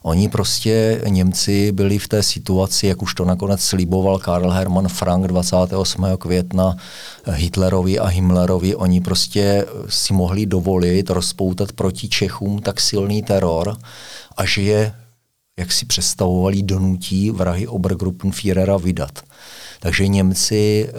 Oni 0.03 0.29
prostě, 0.29 1.01
Němci 1.07 1.71
byli 1.71 1.99
v 1.99 2.07
té 2.07 2.23
situaci, 2.23 2.87
jak 2.87 3.01
už 3.01 3.13
to 3.13 3.25
nakonec 3.25 3.61
sliboval 3.61 4.19
Karl 4.19 4.49
Hermann 4.49 4.87
Frank 4.87 5.27
28. 5.27 6.05
května 6.17 6.77
Hitlerovi 7.31 7.99
a 7.99 8.05
Himmlerovi, 8.05 8.75
oni 8.75 9.01
prostě 9.01 9.65
si 9.89 10.13
mohli 10.13 10.45
dovolit 10.45 11.09
rozpoutat 11.09 11.71
proti 11.71 12.09
Čechům 12.09 12.61
tak 12.61 12.81
silný 12.81 13.23
teror, 13.23 13.77
až 14.37 14.57
je 14.57 14.93
jak 15.59 15.71
si 15.71 15.85
představovali, 15.85 16.63
donutí 16.63 17.31
vrahy 17.31 17.67
Obergruppenführera 17.67 18.77
vydat. 18.77 19.19
Takže 19.79 20.07
Němci 20.07 20.89
e, 20.89 20.91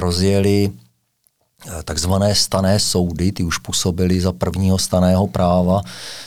rozjeli 0.00 0.70
takzvané 1.84 2.34
stané 2.34 2.80
soudy, 2.80 3.32
ty 3.32 3.42
už 3.44 3.58
působily 3.58 4.20
za 4.20 4.32
prvního 4.32 4.78
staného 4.78 5.26
práva. 5.26 5.82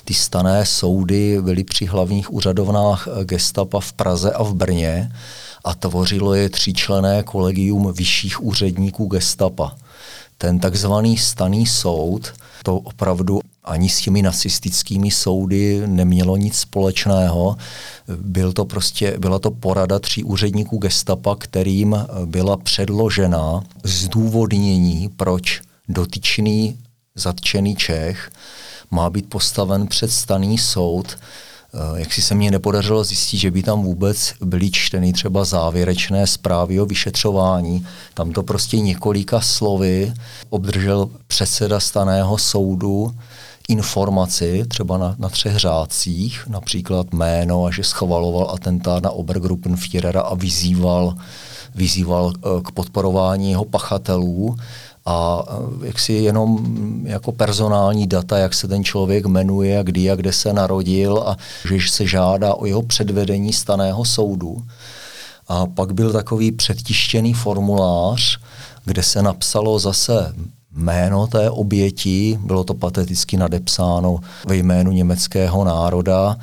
Ty 0.06 0.14
stané 0.14 0.66
soudy 0.66 1.42
byly 1.42 1.64
při 1.64 1.86
hlavních 1.86 2.34
úřadovnách 2.34 3.08
eh, 3.08 3.26
gestapa 3.26 3.80
v 3.80 3.94
Praze 3.94 4.32
a 4.32 4.44
v 4.44 4.54
Brně 4.54 5.12
a 5.64 5.76
tvořilo 5.76 6.34
je 6.34 6.50
tříčlené 6.50 7.24
kolegium 7.24 7.94
vyšších 7.94 8.44
úředníků 8.44 9.06
gestapa. 9.06 9.76
Ten 10.38 10.60
takzvaný 10.60 11.18
staný 11.18 11.66
soud 11.66 12.34
to 12.64 12.78
opravdu 12.78 13.40
ani 13.66 13.90
s 13.90 14.02
těmi 14.02 14.22
nacistickými 14.22 15.12
soudy 15.12 15.88
nemělo 15.88 16.38
nic 16.38 16.56
společného. 16.56 17.58
Byl 18.18 18.54
to 18.54 18.66
prostě, 18.66 19.16
byla 19.18 19.40
to 19.40 19.52
porada 19.52 20.00
tří 20.00 20.24
úředníků 20.24 20.78
gestapa, 20.78 21.36
kterým 21.36 22.06
byla 22.26 22.58
předložena 22.58 23.64
zdůvodnění, 23.84 25.10
proč 25.18 25.62
dotyčný 25.88 26.78
zatčený 27.16 27.76
Čech 27.76 28.32
má 28.92 29.10
být 29.10 29.30
postaven 29.30 29.88
před 29.88 30.12
staný 30.12 30.58
soud, 30.58 31.18
Eh, 31.76 32.00
jak 32.00 32.14
si 32.14 32.22
se 32.22 32.36
mně 32.36 32.52
nepodařilo 32.52 33.04
zjistit, 33.04 33.38
že 33.38 33.52
by 33.52 33.64
tam 33.64 33.84
vůbec 33.84 34.34
byly 34.42 34.72
čteny 34.72 35.14
třeba 35.14 35.46
závěrečné 35.46 36.28
zprávy 36.28 36.80
o 36.80 36.86
vyšetřování. 36.86 37.88
Tam 38.14 38.32
to 38.32 38.44
prostě 38.44 38.80
několika 38.80 39.42
slovy 39.42 40.14
obdržel 40.50 41.10
předseda 41.28 41.80
staného 41.80 42.38
soudu 42.38 43.16
informaci 43.70 44.66
třeba 44.68 44.98
na, 44.98 45.16
na 45.20 45.30
třech 45.30 45.58
řádcích, 45.58 46.48
například 46.48 47.14
jméno 47.14 47.66
a 47.66 47.72
že 47.72 47.84
schvaloval 47.84 48.52
atentát 48.54 49.04
na 49.04 49.10
Obergruppenführera 49.10 50.22
a 50.22 50.36
vyzýval, 50.36 51.16
vyzýval 51.76 52.34
eh, 52.36 52.62
k 52.62 52.72
podporování 52.72 53.52
jeho 53.52 53.66
pachatelů 53.66 54.56
a 55.06 55.44
eh, 55.48 55.88
jak 55.88 56.00
si 56.00 56.14
jenom 56.14 56.60
jako 57.04 57.32
personální 57.32 58.08
data, 58.08 58.38
jak 58.38 58.54
se 58.54 58.68
ten 58.68 58.84
člověk 58.84 59.26
jmenuje, 59.26 59.84
kdy 59.84 60.12
a 60.12 60.16
kde 60.16 60.34
se 60.34 60.54
narodil 60.54 61.24
a 61.26 61.38
že 61.80 61.90
se 61.90 62.08
žádá 62.08 62.54
o 62.54 62.66
jeho 62.66 62.82
předvedení 62.82 63.54
staného 63.54 64.06
soudu. 64.06 64.64
A 65.48 65.66
pak 65.66 65.94
byl 65.94 66.14
takový 66.14 66.52
předtištěný 66.52 67.34
formulář, 67.34 68.40
kde 68.86 69.04
se 69.04 69.22
napsalo 69.22 69.80
zase 69.80 70.34
jméno 70.76 71.28
té 71.28 71.50
oběti, 71.50 72.40
bylo 72.44 72.64
to 72.64 72.74
pateticky 72.74 73.38
nadepsáno 73.38 74.20
ve 74.48 74.56
jménu 74.56 74.92
německého 74.92 75.64
národa 75.64 76.38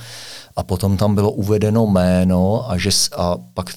a 0.57 0.63
potom 0.63 0.97
tam 0.97 1.15
bylo 1.15 1.31
uvedeno 1.31 1.87
jméno 1.87 2.71
a, 2.71 2.79
že, 2.79 2.91
a 3.17 3.37
pak 3.55 3.71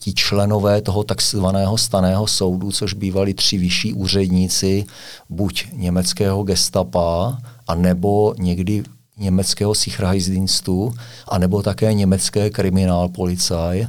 ti 0.00 0.14
členové 0.14 0.82
toho 0.82 1.04
takzvaného 1.04 1.78
staného 1.78 2.26
soudu, 2.26 2.72
což 2.72 2.94
bývali 2.94 3.34
tři 3.34 3.58
vyšší 3.58 3.94
úředníci, 3.94 4.84
buď 5.28 5.66
německého 5.72 6.42
gestapa, 6.42 7.38
a 7.66 7.74
nebo 7.74 8.34
někdy 8.38 8.82
německého 9.18 9.74
Sicherheitsdienstu, 9.74 10.92
a 11.28 11.38
nebo 11.38 11.62
také 11.62 11.94
německé 11.94 12.50
kriminálpolicaj. 12.50 13.86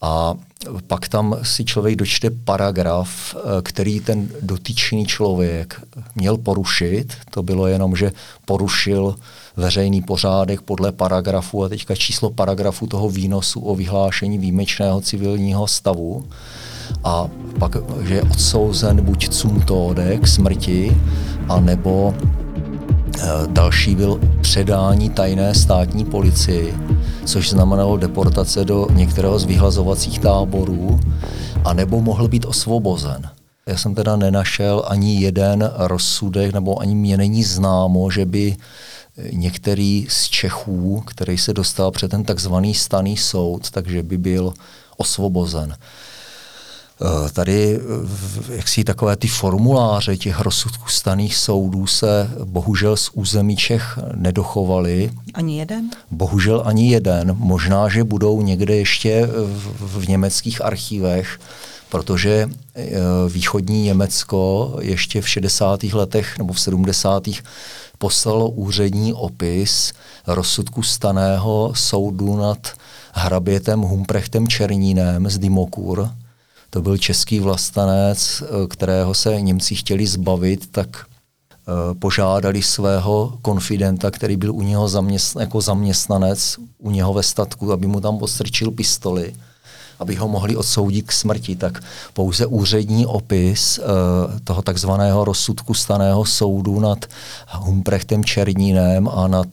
A 0.00 0.34
pak 0.86 1.08
tam 1.08 1.36
si 1.42 1.64
člověk 1.64 1.96
dočte 1.96 2.30
paragraf, 2.30 3.36
eh, 3.36 3.62
který 3.62 4.00
ten 4.00 4.28
dotyčný 4.42 5.06
člověk 5.06 5.80
měl 6.14 6.38
porušit. 6.38 7.14
To 7.30 7.42
bylo 7.42 7.66
jenom, 7.66 7.96
že 7.96 8.12
porušil 8.44 9.14
veřejný 9.56 10.02
pořádek 10.02 10.60
podle 10.60 10.92
paragrafu. 10.92 11.64
A 11.64 11.68
teďka 11.68 11.94
číslo 11.94 12.30
paragrafu 12.30 12.86
toho 12.86 13.10
výnosu 13.10 13.60
o 13.60 13.74
vyhlášení 13.74 14.38
výjimečného 14.38 15.00
civilního 15.00 15.66
stavu. 15.66 16.24
A 17.04 17.28
pak, 17.58 17.76
že 18.00 18.14
je 18.14 18.22
odsouzen 18.22 19.04
buď 19.04 19.28
cum 19.28 19.60
tode 19.60 20.18
k 20.18 20.26
smrti, 20.26 20.96
anebo 21.48 22.14
e, 22.14 23.28
další 23.46 23.94
byl 23.94 24.20
předání 24.40 25.10
tajné 25.10 25.54
státní 25.54 26.04
policii, 26.04 26.74
což 27.28 27.50
znamenalo 27.50 27.96
deportace 27.96 28.64
do 28.64 28.86
některého 28.90 29.38
z 29.38 29.44
vyhlazovacích 29.44 30.18
táborů, 30.18 31.00
anebo 31.64 32.00
mohl 32.00 32.28
být 32.28 32.44
osvobozen. 32.44 33.30
Já 33.66 33.76
jsem 33.76 33.94
teda 33.94 34.16
nenašel 34.16 34.84
ani 34.86 35.20
jeden 35.20 35.70
rozsudek, 35.76 36.52
nebo 36.52 36.80
ani 36.80 36.94
mě 36.94 37.16
není 37.16 37.44
známo, 37.44 38.10
že 38.10 38.26
by 38.26 38.56
některý 39.32 40.06
z 40.08 40.28
Čechů, 40.28 41.02
který 41.06 41.38
se 41.38 41.54
dostal 41.54 41.90
před 41.90 42.10
ten 42.10 42.24
takzvaný 42.24 42.74
staný 42.74 43.16
soud, 43.16 43.70
takže 43.70 44.02
by 44.02 44.18
byl 44.18 44.54
osvobozen. 44.96 45.76
Eh, 47.02 47.30
tady 47.32 47.80
jak 48.48 48.68
si 48.68 48.84
takové 48.84 49.16
ty 49.16 49.28
formuláře 49.28 50.16
těch 50.16 50.40
rozsudků 50.40 50.88
staných 50.88 51.36
soudů 51.36 51.86
se 51.86 52.30
bohužel 52.44 52.96
z 52.96 53.10
území 53.12 53.56
Čech 53.56 53.98
nedochovaly. 54.14 55.10
Ani 55.34 55.58
jeden? 55.58 55.90
Bohužel 56.10 56.62
ani 56.64 56.90
jeden. 56.90 57.36
Možná, 57.38 57.88
že 57.88 58.04
budou 58.04 58.42
někde 58.42 58.76
ještě 58.76 59.26
v, 59.26 60.00
v 60.00 60.08
německých 60.08 60.64
archivech, 60.64 61.40
protože 61.88 62.50
eh, 62.74 62.90
východní 63.28 63.82
Německo 63.82 64.74
ještě 64.80 65.20
v 65.20 65.28
60. 65.28 65.82
letech 65.82 66.38
nebo 66.38 66.52
v 66.52 66.60
70 66.60 67.28
poslalo 67.98 68.50
úřední 68.50 69.14
opis 69.14 69.92
rozsudku 70.26 70.82
staného 70.82 71.72
soudu 71.74 72.36
nad 72.36 72.58
hrabětem 73.12 73.80
Humprechtem 73.80 74.48
Černínem 74.48 75.30
z 75.30 75.38
Dimokur. 75.38 76.10
To 76.70 76.82
byl 76.82 76.98
český 76.98 77.40
vlastanec, 77.40 78.42
kterého 78.68 79.14
se 79.14 79.40
Němci 79.40 79.74
chtěli 79.74 80.06
zbavit, 80.06 80.70
tak 80.70 80.88
eh, 80.98 81.94
požádali 81.94 82.62
svého 82.62 83.38
konfidenta, 83.42 84.10
který 84.10 84.36
byl 84.36 84.54
u 84.54 84.62
něho 84.62 84.86
zaměstn- 84.86 85.40
jako 85.40 85.60
zaměstnanec 85.60 86.56
u 86.78 86.90
něho 86.90 87.14
ve 87.14 87.22
statku, 87.22 87.72
aby 87.72 87.86
mu 87.86 88.00
tam 88.00 88.18
postrčil 88.18 88.70
pistoli 88.70 89.34
aby 89.98 90.14
ho 90.14 90.28
mohli 90.28 90.56
odsoudit 90.56 91.06
k 91.06 91.12
smrti, 91.12 91.56
tak 91.56 91.82
pouze 92.14 92.46
úřední 92.46 93.06
opis 93.06 93.78
uh, 93.78 93.84
toho 94.44 94.62
takzvaného 94.62 95.24
rozsudku 95.24 95.74
staného 95.74 96.24
soudu 96.24 96.80
nad 96.80 97.06
Humprechtem 97.52 98.24
Černínem 98.24 99.08
a 99.08 99.28
nad 99.28 99.48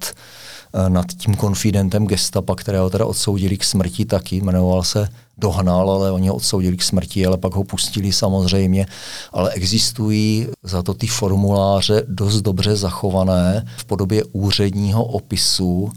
nad 0.87 1.05
tím 1.05 1.35
konfidentem 1.35 2.07
gestapa, 2.07 2.55
kterého 2.55 2.89
teda 2.89 3.05
odsoudili 3.05 3.57
k 3.57 3.63
smrti 3.63 4.05
taky, 4.05 4.35
jmenoval 4.35 4.83
se 4.83 5.09
Dohnal, 5.37 5.91
ale 5.91 6.11
oni 6.11 6.27
ho 6.27 6.35
odsoudili 6.35 6.77
k 6.77 6.83
smrti, 6.83 7.25
ale 7.25 7.37
pak 7.37 7.55
ho 7.55 7.63
pustili 7.63 8.11
samozřejmě. 8.11 8.87
Ale 9.31 9.51
existují 9.51 10.47
za 10.63 10.83
to 10.83 10.93
ty 10.93 11.07
formuláře 11.07 12.03
dost 12.07 12.41
dobře 12.41 12.75
zachované 12.75 13.65
v 13.77 13.85
podobě 13.85 14.23
úředního 14.31 15.05
opisu 15.05 15.71
uh, 15.73 15.91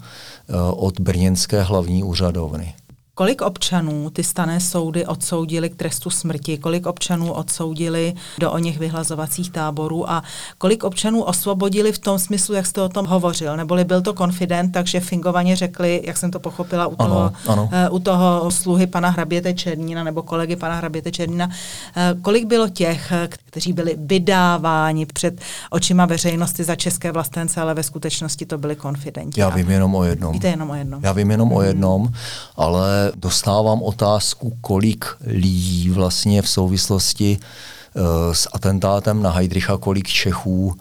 od 0.76 1.00
Brněnské 1.00 1.62
hlavní 1.62 2.04
úřadovny. 2.04 2.74
Kolik 3.18 3.42
občanů 3.42 4.10
ty 4.10 4.24
stané 4.24 4.60
soudy 4.60 5.06
odsoudili 5.06 5.70
k 5.70 5.76
trestu 5.76 6.10
smrti, 6.10 6.58
kolik 6.58 6.86
občanů 6.86 7.32
odsoudili 7.32 8.14
do 8.38 8.52
o 8.52 8.58
něch 8.58 8.78
vyhlazovacích 8.78 9.50
táborů 9.50 10.10
a 10.10 10.22
kolik 10.58 10.84
občanů 10.84 11.22
osvobodili 11.22 11.92
v 11.92 11.98
tom 11.98 12.18
smyslu, 12.18 12.54
jak 12.54 12.66
jste 12.66 12.82
o 12.82 12.88
tom 12.88 13.06
hovořil, 13.06 13.56
neboli 13.56 13.84
byl 13.84 14.02
to 14.02 14.14
konfident, 14.14 14.72
takže 14.72 15.00
fingovaně 15.00 15.56
řekli, 15.56 16.02
jak 16.04 16.16
jsem 16.16 16.30
to 16.30 16.40
pochopila 16.40 16.86
u 16.86 16.96
toho, 16.96 17.20
ano, 17.20 17.32
ano. 17.48 17.70
Uh, 17.88 17.96
u 17.96 17.98
toho 17.98 18.50
sluhy 18.50 18.86
pana 18.86 19.08
Hraběte 19.08 19.54
Černína 19.54 20.04
nebo 20.04 20.22
kolegy 20.22 20.56
pana 20.56 20.74
Hraběte 20.74 21.10
Černína, 21.10 21.46
uh, 21.46 22.22
kolik 22.22 22.44
bylo 22.44 22.68
těch, 22.68 23.12
kteří 23.28 23.72
byli 23.72 23.94
vydáváni 23.98 25.06
před 25.06 25.40
očima 25.70 26.06
veřejnosti 26.06 26.64
za 26.64 26.76
české 26.76 27.12
vlastence, 27.12 27.60
ale 27.60 27.74
ve 27.74 27.82
skutečnosti 27.82 28.46
to 28.46 28.58
byli 28.58 28.76
konfidenti. 28.76 29.40
Já 29.40 29.48
vím 29.48 29.70
jenom 29.70 29.94
o 29.94 30.04
jednom. 30.04 30.32
Víte 30.32 30.48
jenom 30.48 30.70
o 30.70 30.74
jednom. 30.74 31.04
Já 31.04 31.12
vím 31.12 31.30
jenom 31.30 31.48
hmm. 31.48 31.58
o 31.58 31.62
jednom, 31.62 32.08
ale 32.56 33.07
dostávám 33.14 33.82
otázku, 33.82 34.56
kolik 34.60 35.04
lidí 35.20 35.90
vlastně 35.90 36.42
v 36.42 36.48
souvislosti 36.48 37.38
uh, 37.38 38.02
s 38.32 38.48
atentátem 38.52 39.22
na 39.22 39.30
Heidricha, 39.30 39.76
kolik 39.76 40.08
Čechů 40.08 40.76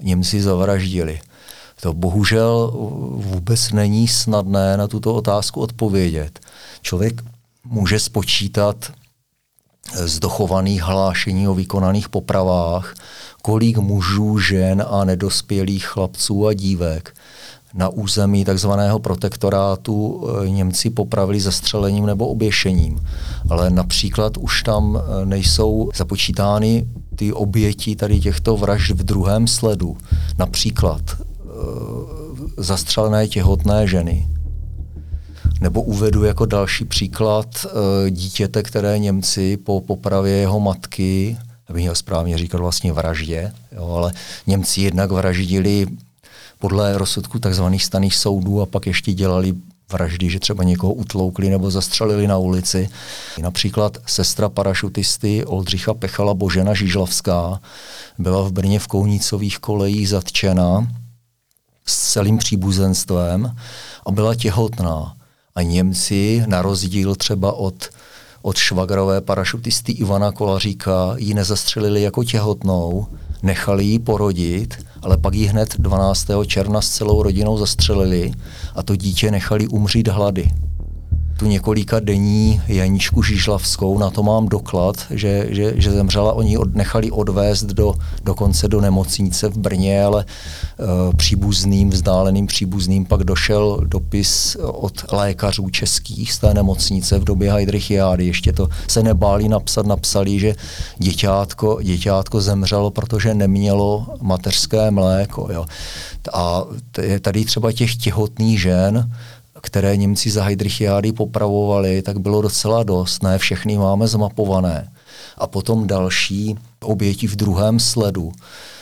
Němci 0.00 0.42
zavraždili. 0.42 1.20
To 1.80 1.92
bohužel 1.92 2.70
vůbec 3.14 3.72
není 3.72 4.08
snadné 4.08 4.76
na 4.76 4.88
tuto 4.88 5.14
otázku 5.14 5.60
odpovědět. 5.60 6.40
Člověk 6.82 7.22
může 7.64 7.98
spočítat 7.98 8.92
z 9.94 10.18
dochovaných 10.18 10.82
hlášení 10.82 11.48
o 11.48 11.54
vykonaných 11.54 12.08
popravách, 12.08 12.94
kolik 13.42 13.78
mužů, 13.78 14.38
žen 14.38 14.84
a 14.90 15.04
nedospělých 15.04 15.86
chlapců 15.86 16.46
a 16.46 16.52
dívek 16.52 17.14
na 17.74 17.88
území 17.88 18.44
takzvaného 18.44 18.98
protektorátu 18.98 20.26
eh, 20.44 20.48
Němci 20.50 20.90
popravili 20.90 21.40
zastřelením 21.40 22.06
nebo 22.06 22.28
oběšením. 22.28 23.00
Ale 23.50 23.70
například 23.70 24.36
už 24.36 24.62
tam 24.62 24.98
eh, 25.00 25.26
nejsou 25.26 25.90
započítány 25.96 26.86
ty 27.16 27.32
oběti 27.32 27.96
tady 27.96 28.20
těchto 28.20 28.56
vražd 28.56 28.90
v 28.90 29.02
druhém 29.02 29.46
sledu. 29.46 29.96
Například 30.38 31.00
e, 31.10 31.14
zastřelené 32.56 33.28
těhotné 33.28 33.86
ženy. 33.86 34.28
Nebo 35.60 35.82
uvedu 35.82 36.24
jako 36.24 36.46
další 36.46 36.84
příklad 36.84 37.66
dítěte, 38.10 38.62
které 38.62 38.98
Němci 38.98 39.56
po 39.56 39.80
popravě 39.80 40.32
jeho 40.32 40.60
matky, 40.60 41.36
abych 41.68 41.82
měl 41.82 41.94
správně 41.94 42.38
říkat 42.38 42.58
vlastně 42.58 42.92
vraždě, 42.92 43.52
jo, 43.72 43.88
ale 43.88 44.12
Němci 44.46 44.80
jednak 44.80 45.10
vraždili 45.10 45.86
podle 46.62 46.98
rozsudku 46.98 47.38
tzv. 47.38 47.64
staných 47.78 48.14
soudů 48.14 48.60
a 48.60 48.66
pak 48.66 48.86
ještě 48.86 49.12
dělali 49.12 49.54
vraždy, 49.92 50.30
že 50.30 50.40
třeba 50.40 50.64
někoho 50.64 50.92
utloukli 50.92 51.50
nebo 51.50 51.70
zastřelili 51.70 52.26
na 52.26 52.38
ulici. 52.38 52.88
Například 53.40 53.98
sestra 54.06 54.48
parašutisty 54.48 55.44
Oldřicha 55.44 55.94
Pechala 55.94 56.34
Božena 56.34 56.74
Žižlavská 56.74 57.60
byla 58.18 58.42
v 58.42 58.52
Brně 58.52 58.78
v 58.78 58.86
Kounicových 58.86 59.58
kolejích 59.58 60.08
zatčena 60.08 60.88
s 61.86 62.12
celým 62.12 62.38
příbuzenstvem 62.38 63.56
a 64.06 64.10
byla 64.10 64.34
těhotná. 64.34 65.16
A 65.54 65.62
Němci, 65.62 66.44
na 66.46 66.62
rozdíl 66.62 67.14
třeba 67.14 67.52
od, 67.52 67.88
od 68.42 68.56
švagrové 68.56 69.20
parašutisty 69.20 69.92
Ivana 69.92 70.32
Kolaříka, 70.32 71.14
ji 71.16 71.34
nezastřelili 71.34 72.02
jako 72.02 72.24
těhotnou, 72.24 73.06
nechali 73.42 73.84
ji 73.84 73.98
porodit, 73.98 74.74
ale 75.02 75.16
pak 75.16 75.34
ji 75.34 75.46
hned 75.46 75.74
12. 75.78 76.26
června 76.46 76.80
s 76.80 76.88
celou 76.88 77.22
rodinou 77.22 77.58
zastřelili 77.58 78.32
a 78.74 78.82
to 78.82 78.96
dítě 78.96 79.30
nechali 79.30 79.68
umřít 79.68 80.08
hlady 80.08 80.50
tu 81.38 81.46
několika 81.46 82.00
denní 82.00 82.62
Janíčku 82.68 83.22
Žižlavskou, 83.22 83.98
na 83.98 84.10
to 84.10 84.22
mám 84.22 84.48
doklad, 84.48 84.96
že, 85.10 85.46
že, 85.50 85.72
že 85.76 85.90
zemřela, 85.90 86.32
oni 86.32 86.58
od, 86.58 86.74
nechali 86.74 87.10
odvést 87.10 87.64
do, 87.64 87.94
dokonce 88.24 88.68
do 88.68 88.80
nemocnice 88.80 89.48
v 89.48 89.58
Brně, 89.58 90.04
ale 90.04 90.24
uh, 90.24 91.14
příbuzným, 91.16 91.90
vzdáleným 91.90 92.46
příbuzným 92.46 93.04
pak 93.04 93.24
došel 93.24 93.80
dopis 93.84 94.56
od 94.62 95.12
lékařů 95.12 95.70
českých 95.70 96.32
z 96.32 96.38
té 96.38 96.54
nemocnice 96.54 97.18
v 97.18 97.24
době 97.24 97.52
Heidrichiády. 97.52 98.26
Ještě 98.26 98.52
to 98.52 98.68
se 98.88 99.02
nebáli 99.02 99.48
napsat, 99.48 99.86
napsali, 99.86 100.38
že 100.38 100.54
děťátko, 100.98 101.78
děťátko 101.82 102.40
zemřelo, 102.40 102.90
protože 102.90 103.34
nemělo 103.34 104.06
mateřské 104.20 104.90
mléko. 104.90 105.48
Jo. 105.52 105.66
A 106.32 106.64
tady 107.20 107.44
třeba 107.44 107.72
těch 107.72 107.96
těhotných 107.96 108.60
žen, 108.60 109.10
které 109.62 109.96
Němci 109.96 110.30
za 110.30 110.44
Heidrichiády 110.44 111.12
popravovali, 111.12 112.02
tak 112.02 112.18
bylo 112.18 112.42
docela 112.42 112.82
dost. 112.82 113.22
Ne 113.22 113.38
všechny 113.38 113.78
máme 113.78 114.08
zmapované. 114.08 114.88
a 115.38 115.46
potom 115.46 115.86
další 115.86 116.56
oběti 116.80 117.26
v 117.26 117.36
druhém 117.36 117.80
sledu. 117.80 118.32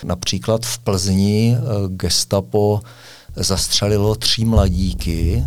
Například 0.05 0.67
v 0.67 0.79
Plzni 0.79 1.57
eh, 1.57 1.61
gestapo 1.89 2.81
zastřelilo 3.37 4.15
tři 4.15 4.45
mladíky 4.45 5.47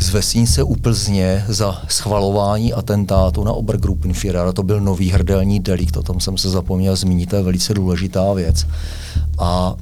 z 0.00 0.10
vesnice 0.10 0.62
u 0.62 0.76
Plzně 0.76 1.44
za 1.48 1.82
schvalování 1.88 2.72
atentátu 2.72 3.44
na 3.44 3.52
Obergruppenführera. 3.52 4.52
To 4.52 4.62
byl 4.62 4.80
nový 4.80 5.10
hrdelní 5.10 5.60
delikt, 5.60 5.96
o 5.96 6.02
tom 6.02 6.20
jsem 6.20 6.38
se 6.38 6.50
zapomněl 6.50 6.96
zmínit, 6.96 7.30
to 7.30 7.36
je 7.36 7.42
velice 7.42 7.74
důležitá 7.74 8.32
věc. 8.32 8.66
A 9.38 9.74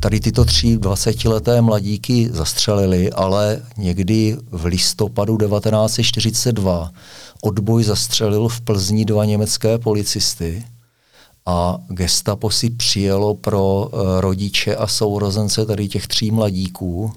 tady 0.00 0.20
tyto 0.20 0.44
tři 0.44 0.78
20-leté 0.78 1.62
mladíky 1.62 2.28
zastřelili, 2.32 3.12
ale 3.12 3.62
někdy 3.76 4.36
v 4.50 4.64
listopadu 4.64 5.36
1942 5.36 6.90
odboj 7.42 7.84
zastřelil 7.84 8.48
v 8.48 8.60
Plzni 8.60 9.04
dva 9.04 9.24
německé 9.24 9.78
policisty 9.78 10.64
a 11.46 11.78
gestapo 11.88 12.50
si 12.50 12.70
přijelo 12.70 13.34
pro 13.34 13.88
eh, 13.92 14.20
rodiče 14.20 14.76
a 14.76 14.86
sourozence 14.86 15.66
tady 15.66 15.88
těch 15.88 16.06
tří 16.06 16.30
mladíků 16.30 17.12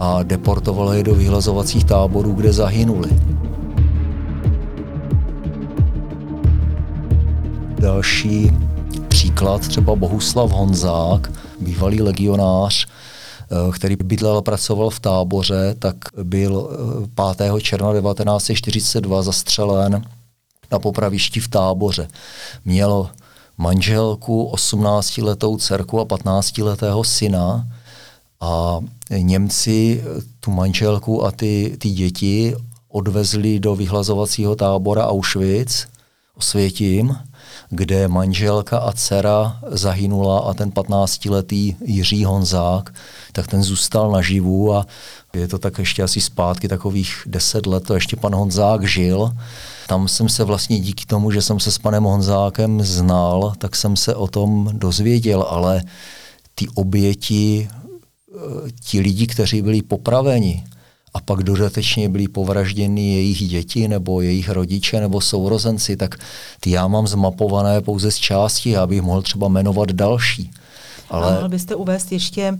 a 0.00 0.22
deportovalo 0.22 0.92
je 0.92 1.02
do 1.02 1.14
vyhlazovacích 1.14 1.84
táborů, 1.84 2.32
kde 2.32 2.52
zahynuli. 2.52 3.10
Další 7.78 8.50
příklad, 9.16 9.68
třeba 9.68 9.96
Bohuslav 9.96 10.50
Honzák, 10.50 11.32
bývalý 11.60 12.02
legionář, 12.02 12.86
eh, 12.86 13.72
který 13.72 13.96
bydlel 13.96 14.36
a 14.36 14.42
pracoval 14.42 14.90
v 14.90 15.00
táboře, 15.00 15.74
tak 15.78 15.96
byl 16.22 16.70
5. 17.14 17.56
Eh, 17.56 17.60
června 17.60 17.92
1942 17.92 19.22
zastřelen 19.22 20.04
na 20.72 20.78
popravišti 20.78 21.40
v 21.40 21.48
táboře. 21.48 22.08
Měl 22.64 23.10
manželku, 23.58 24.44
18-letou 24.52 25.56
dcerku 25.56 26.00
a 26.00 26.04
15-letého 26.04 27.04
syna 27.04 27.66
a 28.40 28.80
Němci 29.10 30.04
tu 30.40 30.50
manželku 30.50 31.24
a 31.24 31.30
ty, 31.30 31.76
ty 31.78 31.90
děti 31.90 32.54
odvezli 32.88 33.60
do 33.60 33.76
vyhlazovacího 33.76 34.56
tábora 34.56 35.06
Auschwitz, 35.06 35.86
Osvětím, 36.38 37.16
kde 37.70 38.08
manželka 38.08 38.78
a 38.78 38.92
dcera 38.92 39.60
zahynula 39.66 40.38
a 40.38 40.54
ten 40.54 40.70
15-letý 40.70 41.76
Jiří 41.84 42.24
Honzák, 42.24 42.94
tak 43.32 43.46
ten 43.46 43.62
zůstal 43.62 44.10
naživu 44.10 44.74
a 44.74 44.86
je 45.34 45.48
to 45.48 45.58
tak 45.58 45.78
ještě 45.78 46.02
asi 46.02 46.20
zpátky 46.20 46.68
takových 46.68 47.22
deset 47.26 47.66
let, 47.66 47.84
to 47.86 47.94
ještě 47.94 48.16
pan 48.16 48.34
Honzák 48.34 48.88
žil. 48.88 49.32
Tam 49.86 50.08
jsem 50.08 50.28
se 50.28 50.44
vlastně 50.44 50.80
díky 50.80 51.06
tomu, 51.06 51.30
že 51.30 51.42
jsem 51.42 51.60
se 51.60 51.72
s 51.72 51.78
panem 51.78 52.04
Honzákem 52.04 52.82
znal, 52.82 53.52
tak 53.58 53.76
jsem 53.76 53.96
se 53.96 54.14
o 54.14 54.26
tom 54.26 54.70
dozvěděl, 54.72 55.42
ale 55.42 55.82
ty 56.54 56.66
oběti, 56.74 57.68
eh, 57.68 58.70
ti 58.80 59.00
lidi, 59.00 59.26
kteří 59.26 59.62
byli 59.62 59.82
popraveni, 59.82 60.64
a 61.16 61.20
pak 61.24 61.42
dodatečně 61.42 62.08
byli 62.08 62.28
povražděny 62.28 63.12
jejich 63.12 63.48
děti 63.48 63.88
nebo 63.88 64.20
jejich 64.20 64.48
rodiče 64.48 65.00
nebo 65.00 65.20
sourozenci, 65.20 65.96
tak 65.96 66.14
ty 66.60 66.70
já 66.70 66.88
mám 66.88 67.06
zmapované 67.06 67.80
pouze 67.80 68.10
z 68.10 68.16
části, 68.16 68.76
abych 68.76 69.02
mohl 69.02 69.22
třeba 69.22 69.48
jmenovat 69.48 69.92
další. 69.92 70.50
Ale... 71.10 71.32
mohl 71.32 71.48
byste 71.48 71.74
uvést 71.74 72.12
ještě 72.12 72.58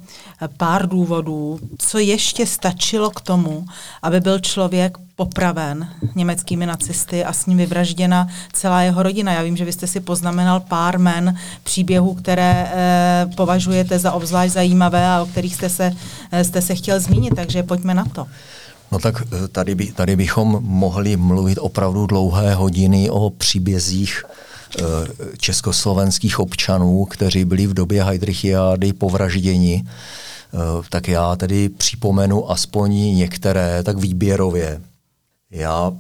pár 0.57 0.89
důvodů, 0.89 1.59
co 1.79 1.99
ještě 1.99 2.47
stačilo 2.47 3.11
k 3.11 3.21
tomu, 3.21 3.67
aby 4.03 4.21
byl 4.21 4.39
člověk 4.39 4.99
popraven 5.17 5.89
německými 6.15 6.67
nacisty 6.67 7.25
a 7.25 7.33
s 7.33 7.47
ním 7.47 7.59
vyvražděna 7.59 8.29
celá 8.53 8.83
jeho 8.83 9.03
rodina. 9.03 9.33
Já 9.33 9.43
vím, 9.43 9.57
že 9.57 9.65
vy 9.65 9.73
jste 9.73 9.87
si 9.87 10.01
poznamenal 10.01 10.61
pár 10.61 10.99
men 10.99 11.37
příběhů, 11.63 12.15
které 12.15 12.71
e, 12.73 13.27
považujete 13.37 13.99
za 13.99 14.13
obzvlášť 14.13 14.55
zajímavé 14.55 15.07
a 15.07 15.23
o 15.23 15.27
kterých 15.27 15.55
jste 15.55 15.69
se, 15.69 15.93
e, 16.33 16.45
jste 16.45 16.63
se 16.63 16.75
chtěl 16.75 17.01
zmínit, 17.01 17.35
takže 17.37 17.63
pojďme 17.63 17.95
na 17.95 18.05
to. 18.05 18.27
No 18.93 18.99
tak 18.99 19.23
eh, 19.23 19.49
tady, 19.49 19.75
by, 19.75 19.93
tady 19.93 20.17
bychom 20.17 20.59
mohli 20.61 21.17
mluvit 21.17 21.59
opravdu 21.59 22.07
dlouhé 22.07 22.55
hodiny 22.55 23.11
o 23.11 23.31
příbězích 23.31 24.23
Eh, 24.25 24.46
československých 25.39 26.39
občanů, 26.41 27.05
kteří 27.05 27.45
byli 27.45 27.67
v 27.67 27.75
době 27.75 28.05
Heidrichiády 28.05 28.93
povražděni, 28.93 29.85
eh, 29.87 30.59
tak 30.91 31.09
já 31.09 31.37
tedy 31.37 31.69
připomenu 31.69 32.51
aspoň 32.51 32.93
některé, 33.17 33.83
tak 33.83 33.99
výběrově. 33.99 34.81
Já 35.51 35.93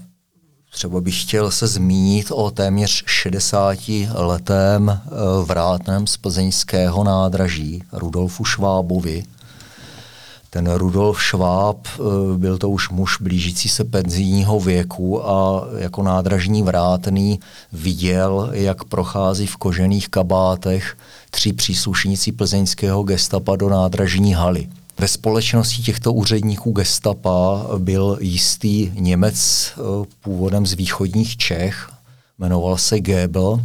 třeba 0.72 1.00
bych 1.00 1.22
chtěl 1.22 1.50
se 1.50 1.66
zmínit 1.66 2.26
o 2.30 2.50
téměř 2.50 3.04
60 3.06 4.08
letém 4.14 4.90
eh, 4.90 5.08
vrátném 5.44 6.06
z 6.06 6.16
plzeňského 6.16 7.04
nádraží 7.04 7.82
Rudolfu 7.92 8.44
Švábovi, 8.44 9.24
ten 10.50 10.72
Rudolf 10.72 11.22
Schwab 11.22 11.86
eh, 11.86 12.00
byl 12.38 12.58
to 12.58 12.70
už 12.70 12.90
muž 12.90 13.20
blížící 13.20 13.68
se 13.68 13.84
penzijního 13.84 14.60
věku 14.60 15.28
a 15.28 15.64
jako 15.78 16.02
nádražní 16.02 16.62
vrátný 16.62 17.40
viděl, 17.72 18.50
jak 18.52 18.84
prochází 18.84 19.46
v 19.46 19.56
kožených 19.56 20.08
kabátech 20.08 20.96
tři 21.30 21.52
příslušníci 21.52 22.32
plzeňského 22.32 23.02
gestapa 23.02 23.56
do 23.56 23.68
nádražní 23.68 24.34
haly. 24.34 24.68
Ve 24.98 25.08
společnosti 25.08 25.82
těchto 25.82 26.12
úředníků 26.12 26.72
gestapa 26.72 27.66
byl 27.78 28.18
jistý 28.20 28.92
Němec 28.94 29.70
eh, 29.76 29.80
původem 30.20 30.66
z 30.66 30.72
východních 30.72 31.36
Čech, 31.36 31.90
jmenoval 32.38 32.76
se 32.76 33.00
Gebel 33.00 33.60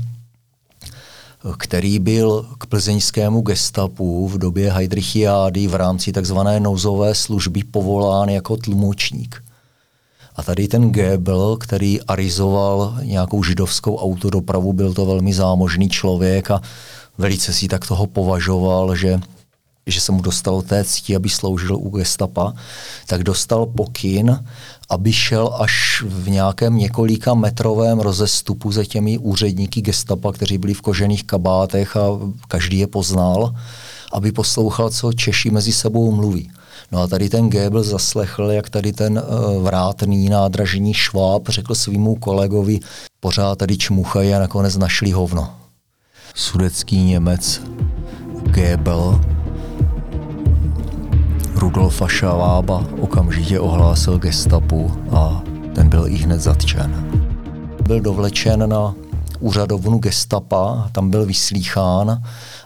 který 1.57 1.99
byl 1.99 2.45
k 2.57 2.65
plzeňskému 2.65 3.41
gestapu 3.41 4.27
v 4.27 4.37
době 4.37 4.71
Heidrichiády 4.71 5.67
v 5.67 5.75
rámci 5.75 6.11
tzv. 6.11 6.37
nouzové 6.59 7.15
služby 7.15 7.63
povolán 7.63 8.29
jako 8.29 8.57
tlumočník. 8.57 9.43
A 10.35 10.43
tady 10.43 10.67
ten 10.67 10.91
Gebel, 10.91 11.57
který 11.57 12.01
arizoval 12.01 12.97
nějakou 13.03 13.43
židovskou 13.43 13.95
autodopravu, 13.95 14.73
byl 14.73 14.93
to 14.93 15.05
velmi 15.05 15.33
zámožný 15.33 15.89
člověk 15.89 16.51
a 16.51 16.61
velice 17.17 17.53
si 17.53 17.67
tak 17.67 17.87
toho 17.87 18.07
považoval, 18.07 18.95
že 18.95 19.19
že 19.91 20.01
se 20.01 20.11
mu 20.11 20.21
dostalo 20.21 20.61
té 20.61 20.83
cti, 20.83 21.15
aby 21.15 21.29
sloužil 21.29 21.75
u 21.75 21.89
gestapa, 21.89 22.53
tak 23.07 23.23
dostal 23.23 23.65
pokyn, 23.65 24.43
aby 24.89 25.13
šel 25.13 25.55
až 25.59 26.03
v 26.07 26.29
nějakém 26.29 26.77
několika 26.77 27.33
metrovém 27.33 27.99
rozestupu 27.99 28.71
za 28.71 28.85
těmi 28.85 29.17
úředníky 29.17 29.81
gestapa, 29.81 30.31
kteří 30.31 30.57
byli 30.57 30.73
v 30.73 30.81
kožených 30.81 31.23
kabátech 31.23 31.97
a 31.97 32.07
každý 32.47 32.77
je 32.77 32.87
poznal, 32.87 33.55
aby 34.13 34.31
poslouchal, 34.31 34.89
co 34.89 35.13
Češi 35.13 35.49
mezi 35.49 35.73
sebou 35.73 36.11
mluví. 36.11 36.51
No 36.91 37.01
a 37.01 37.07
tady 37.07 37.29
ten 37.29 37.49
Goebbels 37.49 37.87
zaslechl, 37.87 38.51
jak 38.51 38.69
tady 38.69 38.93
ten 38.93 39.23
uh, 39.23 39.63
vrátný 39.63 40.29
nádražní 40.29 40.93
šváb 40.93 41.49
řekl 41.49 41.75
svýmu 41.75 42.15
kolegovi, 42.15 42.79
pořád 43.19 43.57
tady 43.57 43.77
čmuchají 43.77 44.33
a 44.33 44.39
nakonec 44.39 44.77
našli 44.77 45.11
hovno. 45.11 45.55
Sudecký 46.35 47.03
Němec 47.03 47.61
Goebbels 48.43 49.40
Rudolfa 51.61 52.07
Šavába 52.07 52.85
okamžitě 52.99 53.59
ohlásil 53.59 54.17
gestapu 54.17 54.91
a 55.11 55.43
ten 55.75 55.89
byl 55.89 56.07
i 56.07 56.15
hned 56.15 56.41
zatčen. 56.41 57.11
Byl 57.83 57.99
dovlečen 57.99 58.69
na 58.69 58.95
úřadovnu 59.39 59.97
gestapa, 59.97 60.89
tam 60.91 61.09
byl 61.09 61.25
vyslýchán 61.25 62.23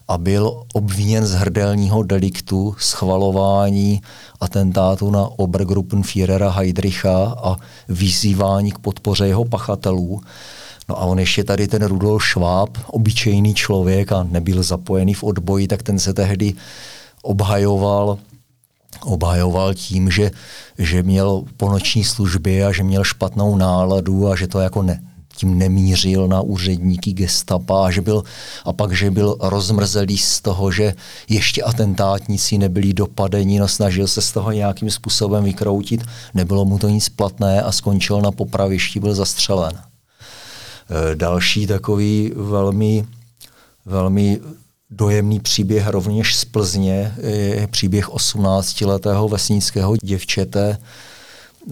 a 0.08 0.18
byl 0.18 0.64
obviněn 0.74 1.26
z 1.26 1.34
hrdelního 1.34 2.04
deliktu 2.04 2.76
schvalování 2.80 4.02
atentátu 4.42 5.12
na 5.12 5.30
Obergruppenführera 5.40 6.50
Heidricha 6.50 7.36
a 7.44 7.56
vyzývání 7.90 8.72
k 8.72 8.80
podpoře 8.80 9.28
jeho 9.28 9.46
pachatelů. 9.46 10.22
No 10.90 11.02
a 11.02 11.06
on 11.06 11.20
ještě 11.20 11.44
tady 11.44 11.68
ten 11.68 11.86
Rudolf 11.86 12.24
Schwab, 12.24 12.78
obyčejný 12.88 13.54
člověk 13.54 14.12
a 14.12 14.24
nebyl 14.24 14.64
zapojený 14.64 15.14
v 15.14 15.24
odboji, 15.24 15.68
tak 15.68 15.84
ten 15.84 16.00
se 16.00 16.14
tehdy 16.14 16.54
obhajoval 17.22 18.18
obhajoval 19.02 19.74
tím, 19.74 20.12
že, 20.12 20.32
že 20.78 21.04
měl 21.04 21.44
po 21.58 21.70
noční 21.70 22.04
službě 22.04 22.66
a 22.66 22.72
že 22.72 22.84
měl 22.84 23.04
špatnou 23.04 23.58
náladu 23.58 24.28
a 24.28 24.36
že 24.36 24.48
to 24.48 24.60
jako 24.60 24.84
ne, 24.84 25.02
tím 25.36 25.58
nemířil 25.58 26.28
na 26.28 26.42
úředníky 26.42 27.14
gestapa 27.14 27.86
a, 27.86 27.92
že 27.92 28.02
byl, 28.02 28.24
a 28.66 28.74
pak, 28.74 28.92
že 28.94 29.12
byl 29.12 29.38
rozmrzelý 29.40 30.18
z 30.18 30.42
toho, 30.42 30.72
že 30.72 30.94
ještě 31.30 31.64
atentátníci 31.64 32.58
nebyli 32.58 32.94
dopadeni, 32.94 33.60
no 33.60 33.68
snažil 33.68 34.08
se 34.08 34.22
z 34.22 34.32
toho 34.32 34.52
nějakým 34.52 34.92
způsobem 34.92 35.44
vykroutit, 35.44 36.04
nebylo 36.34 36.66
mu 36.66 36.80
to 36.80 36.90
nic 36.90 37.10
platné 37.10 37.62
a 37.62 37.72
skončil 37.72 38.22
na 38.22 38.32
popravišti, 38.32 39.00
byl 39.00 39.16
zastřelen. 39.16 39.72
E, 39.76 41.16
další 41.16 41.68
takový 41.68 42.32
velmi, 42.36 43.06
velmi 43.86 44.40
dojemný 44.90 45.40
příběh 45.40 45.88
rovněž 45.88 46.36
z 46.36 46.46
Plzně, 46.46 47.16
je 47.22 47.68
příběh 47.68 48.10
18-letého 48.10 49.30
vesnického 49.30 49.98
děvčete, 49.98 50.78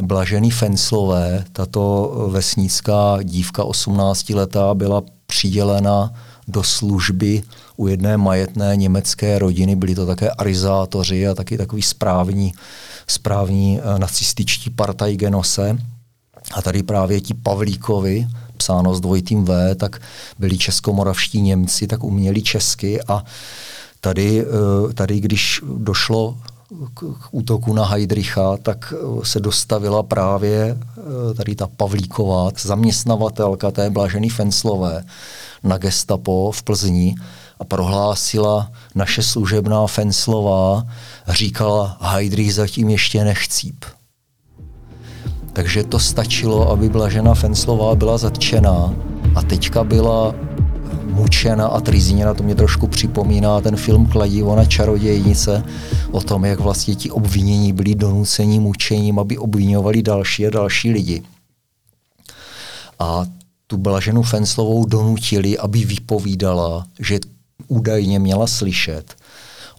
Blažený 0.02 0.52
Fenslové, 0.52 1.46
tato 1.52 2.12
vesnická 2.32 3.18
dívka 3.24 3.64
18 3.64 4.30
letá 4.30 4.74
byla 4.74 5.02
přidělena 5.26 6.14
do 6.48 6.64
služby 6.64 7.44
u 7.78 7.88
jedné 7.88 8.18
majetné 8.18 8.76
německé 8.76 9.40
rodiny. 9.40 9.76
Byli 9.76 9.96
to 9.96 10.06
také 10.06 10.30
arizátoři 10.30 11.28
a 11.28 11.36
taky 11.36 11.58
takový 11.58 11.82
správní, 11.82 12.54
správní 13.08 13.80
eh, 13.80 14.00
nacističtí 14.00 14.70
partajgenose. 14.70 15.78
A 16.54 16.62
tady 16.62 16.84
právě 16.84 17.22
ti 17.22 17.34
Pavlíkovi, 17.34 18.28
psáno 18.58 18.96
s 18.96 19.02
dvojitým 19.02 19.46
V, 19.46 19.76
tak 19.76 20.02
byli 20.40 20.58
českomoravští 20.58 21.42
Němci, 21.42 21.88
tak 21.88 22.04
uměli 22.04 22.42
česky 22.42 23.02
a 23.08 23.24
tady, 24.02 24.46
eh, 24.46 24.94
tady 24.94 25.20
když 25.20 25.62
došlo 25.78 26.38
k 26.94 27.04
útoku 27.32 27.74
na 27.74 27.86
Heidricha, 27.86 28.58
tak 28.58 28.94
eh, 28.98 29.26
se 29.26 29.40
dostavila 29.40 30.04
právě 30.04 30.78
tady 31.38 31.56
ta 31.56 31.68
Pavlíková, 31.68 32.52
zaměstnavatelka 32.60 33.72
té 33.72 33.90
Blažený 33.90 34.30
Fenslové 34.30 35.04
na 35.64 35.78
gestapo 35.78 36.52
v 36.52 36.64
Plzni 36.64 37.16
a 37.60 37.64
prohlásila 37.64 38.72
naše 38.96 39.24
služebná 39.24 39.88
Fenslová, 39.88 40.88
říkala 41.28 41.98
Heidrich 42.02 42.54
zatím 42.54 42.90
ještě 42.90 43.24
nechcíp. 43.24 43.86
Takže 45.54 45.84
to 45.84 46.00
stačilo, 46.00 46.72
aby 46.72 46.90
Blažena 46.90 47.34
Fenslová 47.34 47.96
byla 47.96 48.18
zatčená 48.18 48.94
a 49.36 49.42
teďka 49.42 49.84
byla 49.84 50.36
mučena 51.04 51.68
a 51.68 51.80
trizněna, 51.80 52.34
to 52.34 52.44
mě 52.44 52.56
trošku 52.56 52.88
připomíná 52.88 53.62
ten 53.62 53.76
film 53.76 54.06
Kladivo 54.06 54.56
na 54.56 54.66
čarodějnice, 54.66 55.64
o 56.12 56.22
tom, 56.22 56.46
jak 56.46 56.60
vlastně 56.60 56.96
ti 56.96 57.12
obvinění 57.12 57.74
byli 57.74 57.96
donuceni 57.96 58.60
mučením, 58.60 59.20
aby 59.20 59.38
obvinovali 59.38 60.02
další 60.02 60.48
a 60.48 60.50
další 60.50 60.92
lidi. 60.92 61.24
A 63.00 63.26
tu 63.68 63.78
Blaženu 63.78 64.24
Fenslovou 64.24 64.86
donutili, 64.86 65.58
aby 65.58 65.86
vypovídala, 65.86 66.86
že 67.00 67.20
údajně 67.68 68.20
měla 68.20 68.48
slyšet 68.48 69.16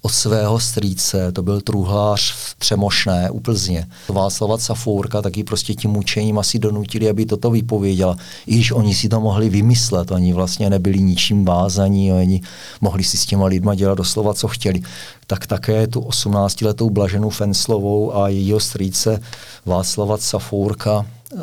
od 0.04 0.12
svého 0.12 0.60
strýce, 0.60 1.32
to 1.32 1.42
byl 1.42 1.60
truhlář 1.60 2.32
v 2.32 2.54
Třemošné 2.58 3.30
u 3.30 3.40
Plzně. 3.40 3.86
Václava 4.08 4.58
Cafourka 4.58 5.22
taky 5.22 5.44
prostě 5.44 5.74
tím 5.74 5.90
mučením 5.90 6.38
asi 6.38 6.58
donutili, 6.58 7.10
aby 7.10 7.26
toto 7.26 7.50
vypověděla. 7.50 8.16
I 8.46 8.54
když 8.54 8.70
oni 8.70 8.94
si 8.94 9.08
to 9.08 9.20
mohli 9.20 9.48
vymyslet, 9.48 10.10
oni 10.10 10.32
vlastně 10.32 10.70
nebyli 10.70 11.00
ničím 11.00 11.44
vázaní, 11.44 12.12
oni 12.12 12.40
mohli 12.80 13.04
si 13.04 13.16
s 13.16 13.26
těma 13.26 13.46
lidma 13.46 13.74
dělat 13.74 13.94
doslova, 13.94 14.34
co 14.34 14.48
chtěli. 14.48 14.82
Tak 15.26 15.46
také 15.46 15.86
tu 15.86 16.00
18-letou 16.00 16.90
Blaženu 16.90 17.30
Fenslovou 17.30 18.16
a 18.16 18.28
jejího 18.28 18.60
strýce 18.60 19.20
Václava 19.66 20.18
Cafourka 20.18 20.98
uh, 20.98 21.40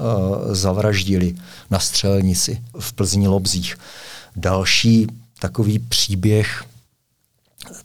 zavraždili 0.54 1.36
na 1.70 1.80
střelnici 1.80 2.62
v 2.80 2.94
Plzni 2.94 3.28
Lobzích. 3.28 3.76
Další 4.36 5.08
takový 5.40 5.80
příběh, 5.80 6.64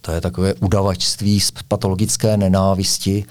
to 0.00 0.12
je 0.12 0.20
takové 0.20 0.54
udavačství 0.54 1.40
z 1.40 1.52
patologické 1.68 2.36
nenávisti, 2.36 3.24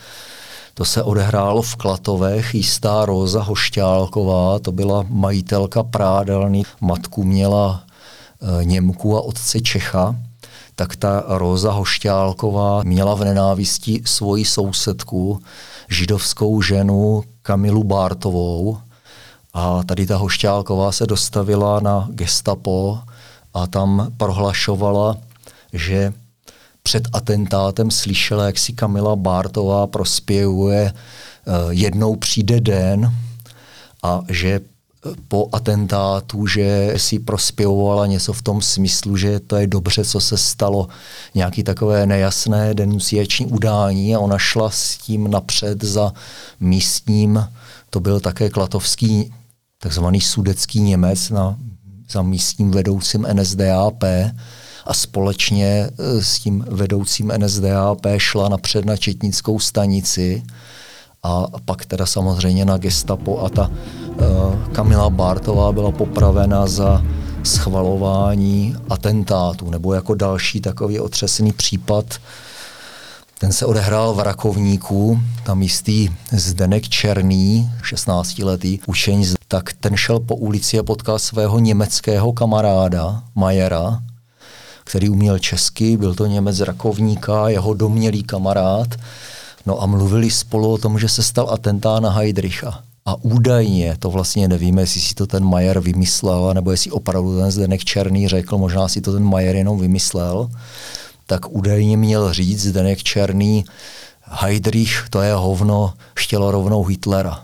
to 0.74 0.86
se 0.86 1.04
odehrálo 1.04 1.62
v 1.62 1.76
Klatovech. 1.76 2.56
Jistá 2.56 3.06
Róza 3.06 3.42
Hošťálková, 3.42 4.60
to 4.60 4.72
byla 4.72 5.06
majitelka 5.10 5.84
prádelny, 5.84 6.64
matku 6.82 7.24
měla 7.24 7.84
e, 8.60 8.66
Němku 8.66 9.18
a 9.18 9.22
otce 9.22 9.62
Čecha, 9.62 10.16
tak 10.76 10.96
ta 10.96 11.24
Róza 11.28 11.72
Hošťálková 11.72 12.84
měla 12.84 13.16
v 13.16 13.24
nenávisti 13.24 14.02
svoji 14.06 14.46
sousedku, 14.46 15.42
židovskou 15.90 16.62
ženu 16.62 17.24
Kamilu 17.42 17.84
Bártovou. 17.84 18.78
A 19.54 19.84
tady 19.84 20.08
ta 20.08 20.18
Hošťálková 20.18 20.92
se 20.92 21.08
dostavila 21.08 21.80
na 21.80 22.08
gestapo 22.12 23.00
a 23.54 23.68
tam 23.68 24.12
prohlašovala, 24.18 25.18
že 25.74 26.14
před 26.86 27.08
atentátem 27.14 27.92
slyšela, 27.92 28.46
jak 28.46 28.60
si 28.60 28.74
Kamila 28.74 29.16
Bártová 29.16 29.88
prospěvuje 29.88 30.94
eh, 30.94 31.52
jednou 31.70 32.16
přijde 32.16 32.60
den 32.60 33.14
a 34.04 34.22
že 34.30 34.60
po 35.28 35.50
atentátu, 35.52 36.48
že 36.48 36.94
si 36.98 37.20
prospěvovala 37.20 38.08
něco 38.08 38.34
v 38.34 38.42
tom 38.42 38.62
smyslu, 38.62 39.18
že 39.18 39.40
to 39.40 39.56
je 39.56 39.68
dobře, 39.68 40.06
co 40.06 40.20
se 40.20 40.38
stalo, 40.38 40.88
nějaký 41.36 41.64
takové 41.64 42.06
nejasné 42.06 42.74
denunciační 42.74 43.46
udání 43.46 44.16
a 44.16 44.20
ona 44.20 44.38
šla 44.38 44.70
s 44.70 44.98
tím 44.98 45.32
napřed 45.32 45.84
za 45.84 46.14
místním, 46.60 47.48
to 47.90 48.00
byl 48.00 48.20
také 48.20 48.50
klatovský 48.50 49.34
takzvaný 49.80 50.22
sudecký 50.22 50.82
Němec 50.82 51.30
na 51.30 51.58
za 52.10 52.22
místním 52.22 52.72
vedoucím 52.72 53.28
NSDAP 53.34 54.04
a 54.86 54.94
společně 54.94 55.66
e, 55.66 55.90
s 56.22 56.40
tím 56.40 56.66
vedoucím 56.70 57.34
NSDAP 57.38 58.06
šla 58.18 58.50
napřed 58.50 58.86
na 58.86 58.98
Četnickou 58.98 59.60
stanici 59.60 60.44
a 61.26 61.46
pak 61.66 61.86
teda 61.86 62.06
samozřejmě 62.06 62.66
na 62.66 62.78
gestapo 62.78 63.42
a 63.42 63.50
ta 63.50 63.72
uh, 63.72 64.56
Kamila 64.72 65.10
Bartová 65.10 65.72
byla 65.72 65.92
popravena 65.92 66.68
za 66.68 67.04
schvalování 67.44 68.76
atentátu 68.90 69.70
nebo 69.70 69.94
jako 69.94 70.16
další 70.16 70.62
takový 70.62 71.00
otřesný 71.00 71.54
případ. 71.54 72.06
Ten 73.40 73.52
se 73.54 73.66
odehrál 73.66 74.14
v 74.14 74.20
Rakovníku, 74.20 75.20
tam 75.44 75.62
jistý 75.62 76.10
Zdenek 76.32 76.90
Černý, 76.90 77.72
16-letý 77.84 78.80
učeň, 78.86 79.26
tak 79.48 79.74
ten 79.74 79.98
šel 79.98 80.20
po 80.20 80.36
ulici 80.36 80.80
a 80.80 80.84
potkal 80.84 81.20
svého 81.20 81.60
německého 81.60 82.34
kamaráda 82.34 83.24
Majera, 83.36 84.00
který 84.86 85.10
uměl 85.10 85.40
česky, 85.40 85.98
byl 85.98 86.16
to 86.16 86.26
Němec 86.26 86.60
Rakovníka, 86.60 87.50
jeho 87.50 87.74
domělý 87.74 88.24
kamarád. 88.24 88.88
No 89.66 89.82
a 89.82 89.86
mluvili 89.86 90.32
spolu 90.32 90.72
o 90.72 90.78
tom, 90.78 91.00
že 91.00 91.10
se 91.10 91.24
stal 91.24 91.50
atentát 91.50 92.04
na 92.04 92.10
Heidricha. 92.10 92.84
A 93.06 93.16
údajně, 93.22 93.96
to 94.00 94.10
vlastně 94.10 94.48
nevíme, 94.48 94.82
jestli 94.82 95.02
si 95.02 95.16
to 95.16 95.28
ten 95.28 95.46
Majer 95.46 95.80
vymyslel, 95.80 96.54
nebo 96.54 96.72
jestli 96.72 96.92
opravdu 96.92 97.38
ten 97.38 97.52
Zdenek 97.52 97.86
Černý 97.86 98.28
řekl, 98.28 98.58
možná 98.58 98.88
si 98.88 99.02
to 99.02 99.14
ten 99.14 99.24
Majer 99.24 99.56
jenom 99.56 99.80
vymyslel, 99.80 100.50
tak 101.28 101.50
údajně 101.50 101.98
měl 101.98 102.34
říct 102.34 102.62
Zdenek 102.62 103.04
Černý, 103.04 103.66
Heidrich, 104.22 105.06
to 105.10 105.22
je 105.22 105.34
hovno, 105.34 105.94
chtělo 106.16 106.52
rovnou 106.52 106.84
Hitlera. 106.84 107.44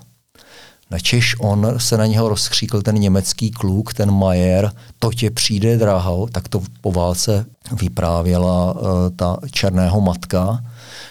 Načež 0.91 1.35
on 1.39 1.73
se 1.77 1.97
na 1.97 2.05
něho 2.05 2.29
rozkříkl 2.29 2.81
ten 2.81 2.95
německý 2.95 3.51
kluk, 3.51 3.93
ten 3.93 4.11
Majer, 4.11 4.71
to 4.99 5.11
tě 5.11 5.31
přijde 5.31 5.77
draho, 5.77 6.27
tak 6.31 6.47
to 6.47 6.61
po 6.81 6.91
válce 6.91 7.45
vyprávěla 7.71 8.73
uh, 8.73 8.81
ta 9.15 9.37
černého 9.51 10.01
matka, 10.01 10.63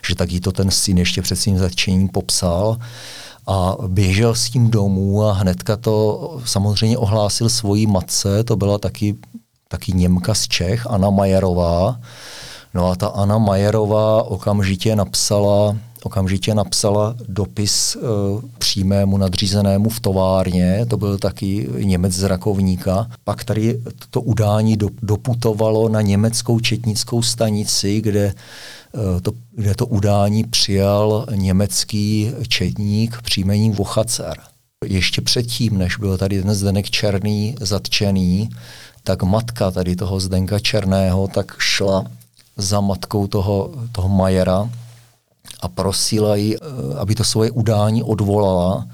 že 0.07 0.15
taky 0.15 0.41
to 0.41 0.53
ten 0.53 0.71
syn 0.71 0.99
ještě 0.99 1.23
před 1.23 1.37
svým 1.37 1.59
začením 1.59 2.09
popsal. 2.09 2.77
A 3.47 3.77
běžel 3.87 4.35
s 4.35 4.51
tím 4.51 4.71
domů 4.71 5.25
a 5.25 5.33
hnedka 5.33 5.77
to 5.77 6.39
samozřejmě 6.45 6.99
ohlásil 6.99 7.49
svojí 7.49 7.87
matce, 7.87 8.45
to 8.45 8.57
byla 8.57 8.79
taky, 8.79 9.17
taky 9.69 9.93
Němka 9.93 10.35
z 10.35 10.49
Čech, 10.49 10.87
Anna 10.87 11.11
Majerová, 11.11 12.01
No 12.75 12.91
a 12.91 12.97
ta 12.97 13.07
Anna 13.07 13.39
Majerová 13.39 14.23
okamžitě 14.23 14.97
napsala, 14.97 15.77
okamžitě 16.03 16.55
napsala 16.55 17.17
dopis 17.29 17.97
e, 17.97 18.01
přímému 18.59 19.19
nadřízenému 19.19 19.89
v 19.89 20.01
továrně, 20.01 20.87
to 20.87 20.97
byl 20.97 21.19
taky 21.19 21.69
Němec 21.79 22.13
z 22.13 22.23
Rakovníka. 22.23 23.11
Pak 23.25 23.45
tady 23.45 23.81
to 24.11 24.21
udání 24.21 24.77
do, 24.77 24.89
doputovalo 25.03 25.89
na 25.89 26.01
německou 26.01 26.61
četnickou 26.61 27.23
stanici, 27.23 28.01
kde 28.01 28.25
e, 28.25 29.21
to, 29.21 29.33
kde 29.53 29.75
to 29.75 29.87
udání 29.87 30.45
přijal 30.45 31.27
německý 31.35 32.33
četník 32.49 33.23
příjmením 33.23 33.73
Vochacer. 33.73 34.37
Ještě 34.85 35.21
předtím, 35.21 35.79
než 35.79 35.97
byl 35.97 36.19
tady 36.19 36.43
ten 36.43 36.55
Zdenek 36.55 36.91
Černý 36.91 37.57
zatčený, 37.61 38.49
tak 39.05 39.23
matka 39.23 39.71
tady 39.71 39.97
toho 39.97 40.21
Zdenka 40.21 40.59
Černého 40.59 41.29
tak 41.29 41.57
šla 41.59 42.05
za 42.57 42.81
matkou 42.81 43.27
toho, 43.27 43.71
toho 43.93 44.09
Majera 44.09 44.71
a 45.63 45.69
prosila 45.69 46.37
ji, 46.37 46.57
eh, 46.57 46.59
aby 46.99 47.15
to 47.15 47.25
svoje 47.25 47.51
udání 47.51 48.03
odvolala 48.03 48.87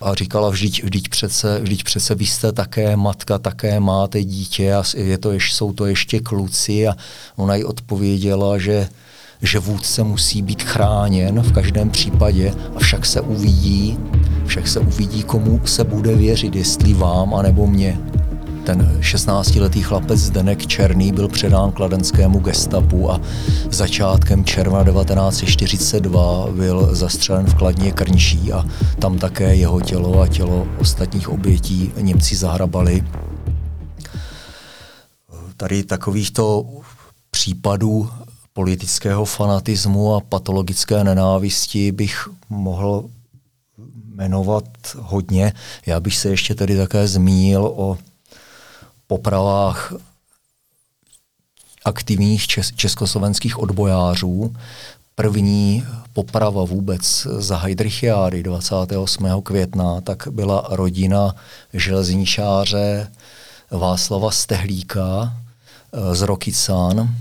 a 0.00 0.14
říkala, 0.14 0.50
vždyť, 0.50 0.84
vždyť, 0.84 1.08
přece, 1.08 1.60
vždyť 1.60 1.84
přece 1.84 2.14
vy 2.14 2.26
jste 2.26 2.52
také 2.52 2.96
matka, 2.96 3.38
také 3.38 3.80
máte 3.80 4.24
dítě 4.24 4.74
a 4.74 4.82
je 4.96 5.18
to 5.18 5.32
jsou 5.32 5.72
to 5.72 5.86
ještě 5.86 6.20
kluci 6.20 6.88
a 6.88 6.96
ona 7.36 7.54
jí 7.54 7.64
odpověděla, 7.64 8.58
že, 8.58 8.88
že 9.42 9.58
vůdce 9.58 10.04
musí 10.04 10.42
být 10.42 10.62
chráněn 10.62 11.42
v 11.42 11.52
každém 11.52 11.90
případě 11.90 12.54
a 12.76 12.78
však 12.78 13.06
se 13.06 13.20
uvidí, 13.20 13.98
však 14.46 14.68
se 14.68 14.80
uvidí, 14.80 15.22
komu 15.22 15.60
se 15.66 15.84
bude 15.84 16.14
věřit, 16.14 16.56
jestli 16.56 16.94
vám 16.94 17.34
anebo 17.34 17.66
mě. 17.66 17.98
Ten 18.64 18.98
16-letý 19.00 19.82
chlapec 19.82 20.18
Zdenek 20.20 20.66
Černý 20.66 21.12
byl 21.12 21.28
předán 21.28 21.72
kladenskému 21.72 22.38
gestapu 22.38 23.10
a 23.10 23.20
začátkem 23.70 24.44
června 24.44 24.84
1942 24.84 26.46
byl 26.50 26.94
zastřelen 26.94 27.46
v 27.46 27.54
Kladně 27.54 27.92
Krnší 27.92 28.52
a 28.52 28.64
tam 28.98 29.18
také 29.18 29.56
jeho 29.56 29.80
tělo 29.80 30.20
a 30.20 30.28
tělo 30.28 30.66
ostatních 30.78 31.28
obětí 31.28 31.92
Němci 32.00 32.36
zahrabali. 32.36 33.04
Tady 35.56 35.82
takovýchto 35.82 36.66
případů 37.30 38.10
politického 38.52 39.24
fanatismu 39.24 40.14
a 40.14 40.20
patologické 40.20 41.04
nenávisti 41.04 41.92
bych 41.92 42.28
mohl 42.48 43.04
jmenovat 44.14 44.64
hodně. 44.98 45.52
Já 45.86 46.00
bych 46.00 46.16
se 46.16 46.28
ještě 46.28 46.54
tady 46.54 46.76
také 46.76 47.08
zmínil 47.08 47.72
o 47.76 47.98
popravách 49.06 49.92
aktivních 51.84 52.46
čes- 52.46 52.74
československých 52.76 53.58
odbojářů. 53.58 54.54
První 55.14 55.84
poprava 56.12 56.64
vůbec 56.64 57.26
za 57.38 57.56
Heidrichiády 57.56 58.42
28. 58.42 59.42
května, 59.42 60.00
tak 60.00 60.28
byla 60.30 60.66
rodina 60.70 61.34
železničáře 61.72 63.12
Václava 63.70 64.30
Stehlíka 64.30 65.32
eh, 65.92 66.14
z 66.14 66.22
Rokycán, 66.22 67.14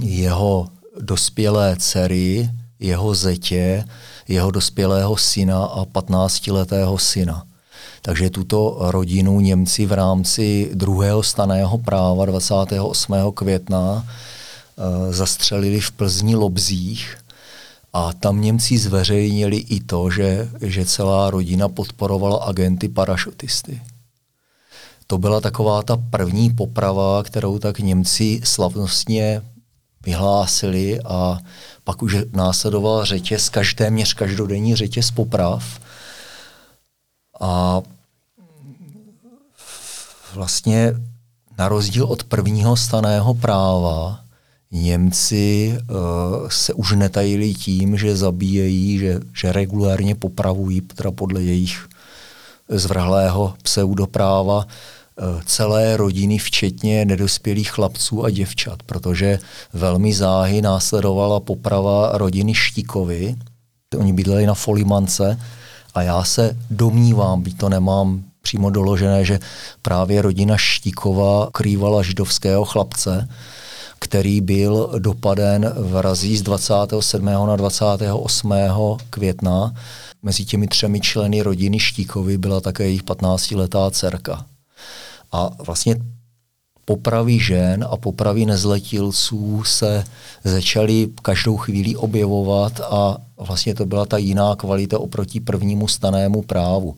jeho 0.00 0.68
dospělé 1.00 1.76
dcery, 1.78 2.50
jeho 2.78 3.14
zetě, 3.14 3.84
jeho 4.28 4.50
dospělého 4.50 5.16
syna 5.16 5.64
a 5.64 5.84
15-letého 5.84 6.98
syna. 6.98 7.46
Takže 8.04 8.30
tuto 8.30 8.76
rodinu 8.92 9.40
Němci 9.40 9.86
v 9.86 9.92
rámci 9.92 10.70
druhého 10.74 11.22
staného 11.22 11.78
práva 11.78 12.24
28. 12.26 13.14
května 13.34 14.04
e, 14.04 15.12
zastřelili 15.12 15.80
v 15.80 15.92
Plzni 15.92 16.36
Lobzích 16.36 17.16
a 17.92 18.12
tam 18.12 18.40
Němci 18.40 18.78
zveřejnili 18.78 19.56
i 19.56 19.80
to, 19.80 20.10
že, 20.10 20.48
že 20.60 20.86
celá 20.86 21.30
rodina 21.30 21.68
podporovala 21.68 22.44
agenty 22.44 22.88
parašutisty. 22.88 23.82
To 25.06 25.18
byla 25.18 25.40
taková 25.40 25.82
ta 25.82 25.96
první 25.96 26.50
poprava, 26.50 27.22
kterou 27.22 27.58
tak 27.58 27.78
Němci 27.78 28.40
slavnostně 28.44 29.42
vyhlásili 30.04 31.00
a 31.00 31.38
pak 31.84 32.02
už 32.02 32.16
následoval 32.32 33.04
řetěz, 33.04 33.48
každý, 33.48 33.76
téměř 33.76 34.14
každodenní 34.14 34.76
řetěz 34.76 35.10
poprav. 35.10 35.80
A 37.40 37.82
vlastně 40.34 40.94
na 41.58 41.68
rozdíl 41.68 42.04
od 42.04 42.24
prvního 42.24 42.76
staného 42.76 43.34
práva 43.34 44.20
Němci 44.70 45.78
uh, 45.78 45.96
se 46.48 46.72
už 46.72 46.92
netajili 46.92 47.54
tím, 47.54 47.96
že 47.96 48.16
zabíjejí, 48.16 48.98
že, 48.98 49.20
že 49.34 49.52
regulérně 49.52 50.14
popravují, 50.14 50.80
teda 50.80 51.10
podle 51.10 51.42
jejich 51.42 51.88
zvrhlého 52.68 53.54
pseudopráva, 53.62 54.66
Eh, 55.18 55.42
celé 55.46 55.96
rodiny, 55.96 56.38
včetně 56.38 57.04
nedospělých 57.04 57.70
chlapců 57.70 58.24
a 58.24 58.30
děvčat, 58.30 58.82
protože 58.82 59.38
velmi 59.72 60.14
záhy 60.14 60.62
následovala 60.62 61.40
poprava 61.40 62.18
rodiny 62.18 62.54
Štíkovi. 62.54 63.36
Oni 63.98 64.12
bydleli 64.12 64.46
na 64.46 64.54
Folimance 64.54 65.38
a 65.94 66.02
já 66.02 66.24
se 66.24 66.56
domnívám, 66.70 67.42
byť 67.42 67.58
to 67.58 67.68
nemám 67.68 68.24
přímo 68.44 68.70
doložené, 68.70 69.24
že 69.24 69.38
právě 69.82 70.22
rodina 70.22 70.56
Štíkova 70.56 71.48
krývala 71.52 72.02
židovského 72.02 72.64
chlapce, 72.64 73.28
který 73.98 74.40
byl 74.40 74.92
dopaden 74.98 75.72
v 75.76 76.00
razí 76.00 76.36
z 76.36 76.42
27. 76.42 77.24
na 77.24 77.56
28. 77.56 78.52
května. 79.10 79.74
Mezi 80.22 80.44
těmi 80.44 80.66
třemi 80.68 81.00
členy 81.00 81.42
rodiny 81.42 81.78
Štíkovi 81.78 82.38
byla 82.38 82.60
také 82.60 82.84
jejich 82.84 83.04
15-letá 83.04 83.90
dcerka. 83.90 84.44
A 85.32 85.50
vlastně 85.66 85.96
popravy 86.84 87.38
žen 87.38 87.86
a 87.90 87.96
popravy 87.96 88.46
nezletilců 88.46 89.62
se 89.64 90.04
začaly 90.44 91.08
každou 91.22 91.56
chvíli 91.56 91.96
objevovat 91.96 92.80
a 92.80 93.16
vlastně 93.38 93.74
to 93.74 93.86
byla 93.86 94.06
ta 94.06 94.18
jiná 94.18 94.56
kvalita 94.56 94.98
oproti 94.98 95.40
prvnímu 95.40 95.88
stanému 95.88 96.42
právu. 96.42 96.96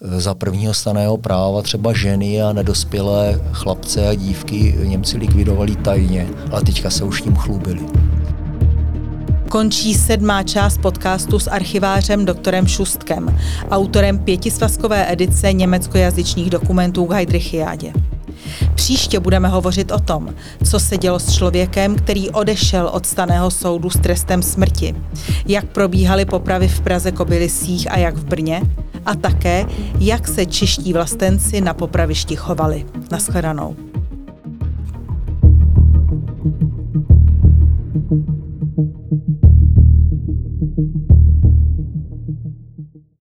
Za 0.00 0.34
prvního 0.34 0.74
staného 0.74 1.16
práva 1.16 1.62
třeba 1.62 1.92
ženy 1.92 2.42
a 2.42 2.52
nedospělé 2.52 3.40
chlapce 3.52 4.08
a 4.08 4.14
dívky 4.14 4.78
Němci 4.84 5.18
likvidovali 5.18 5.76
tajně, 5.76 6.28
ale 6.50 6.62
teďka 6.62 6.90
se 6.90 7.04
už 7.04 7.22
tím 7.22 7.36
chlubili. 7.36 7.86
Končí 9.48 9.94
sedmá 9.94 10.42
část 10.42 10.78
podcastu 10.78 11.38
s 11.38 11.50
archivářem 11.50 12.24
doktorem 12.24 12.66
Šustkem, 12.66 13.38
autorem 13.70 14.18
pětisvazkové 14.18 15.12
edice 15.12 15.52
německojazyčných 15.52 16.50
dokumentů 16.50 17.06
k 17.06 17.12
Heidrichiádě. 17.12 17.92
Příště 18.74 19.20
budeme 19.20 19.48
hovořit 19.48 19.92
o 19.92 19.98
tom, 19.98 20.34
co 20.64 20.80
se 20.80 20.96
dělo 20.96 21.18
s 21.18 21.34
člověkem, 21.34 21.96
který 21.96 22.30
odešel 22.30 22.90
od 22.92 23.06
staného 23.06 23.50
soudu 23.50 23.90
s 23.90 23.98
trestem 23.98 24.42
smrti, 24.42 24.94
jak 25.46 25.64
probíhaly 25.64 26.24
popravy 26.24 26.68
v 26.68 26.80
Praze 26.80 27.12
Kobylisích 27.12 27.92
a 27.92 27.98
jak 27.98 28.16
v 28.16 28.24
Brně, 28.24 28.62
a 29.06 29.14
také, 29.14 29.66
jak 29.98 30.28
se 30.28 30.46
čeští 30.46 30.92
vlastenci 30.92 31.60
na 31.60 31.74
popravišti 31.74 32.36
chovali. 32.36 32.86
Naschledanou. 33.10 33.76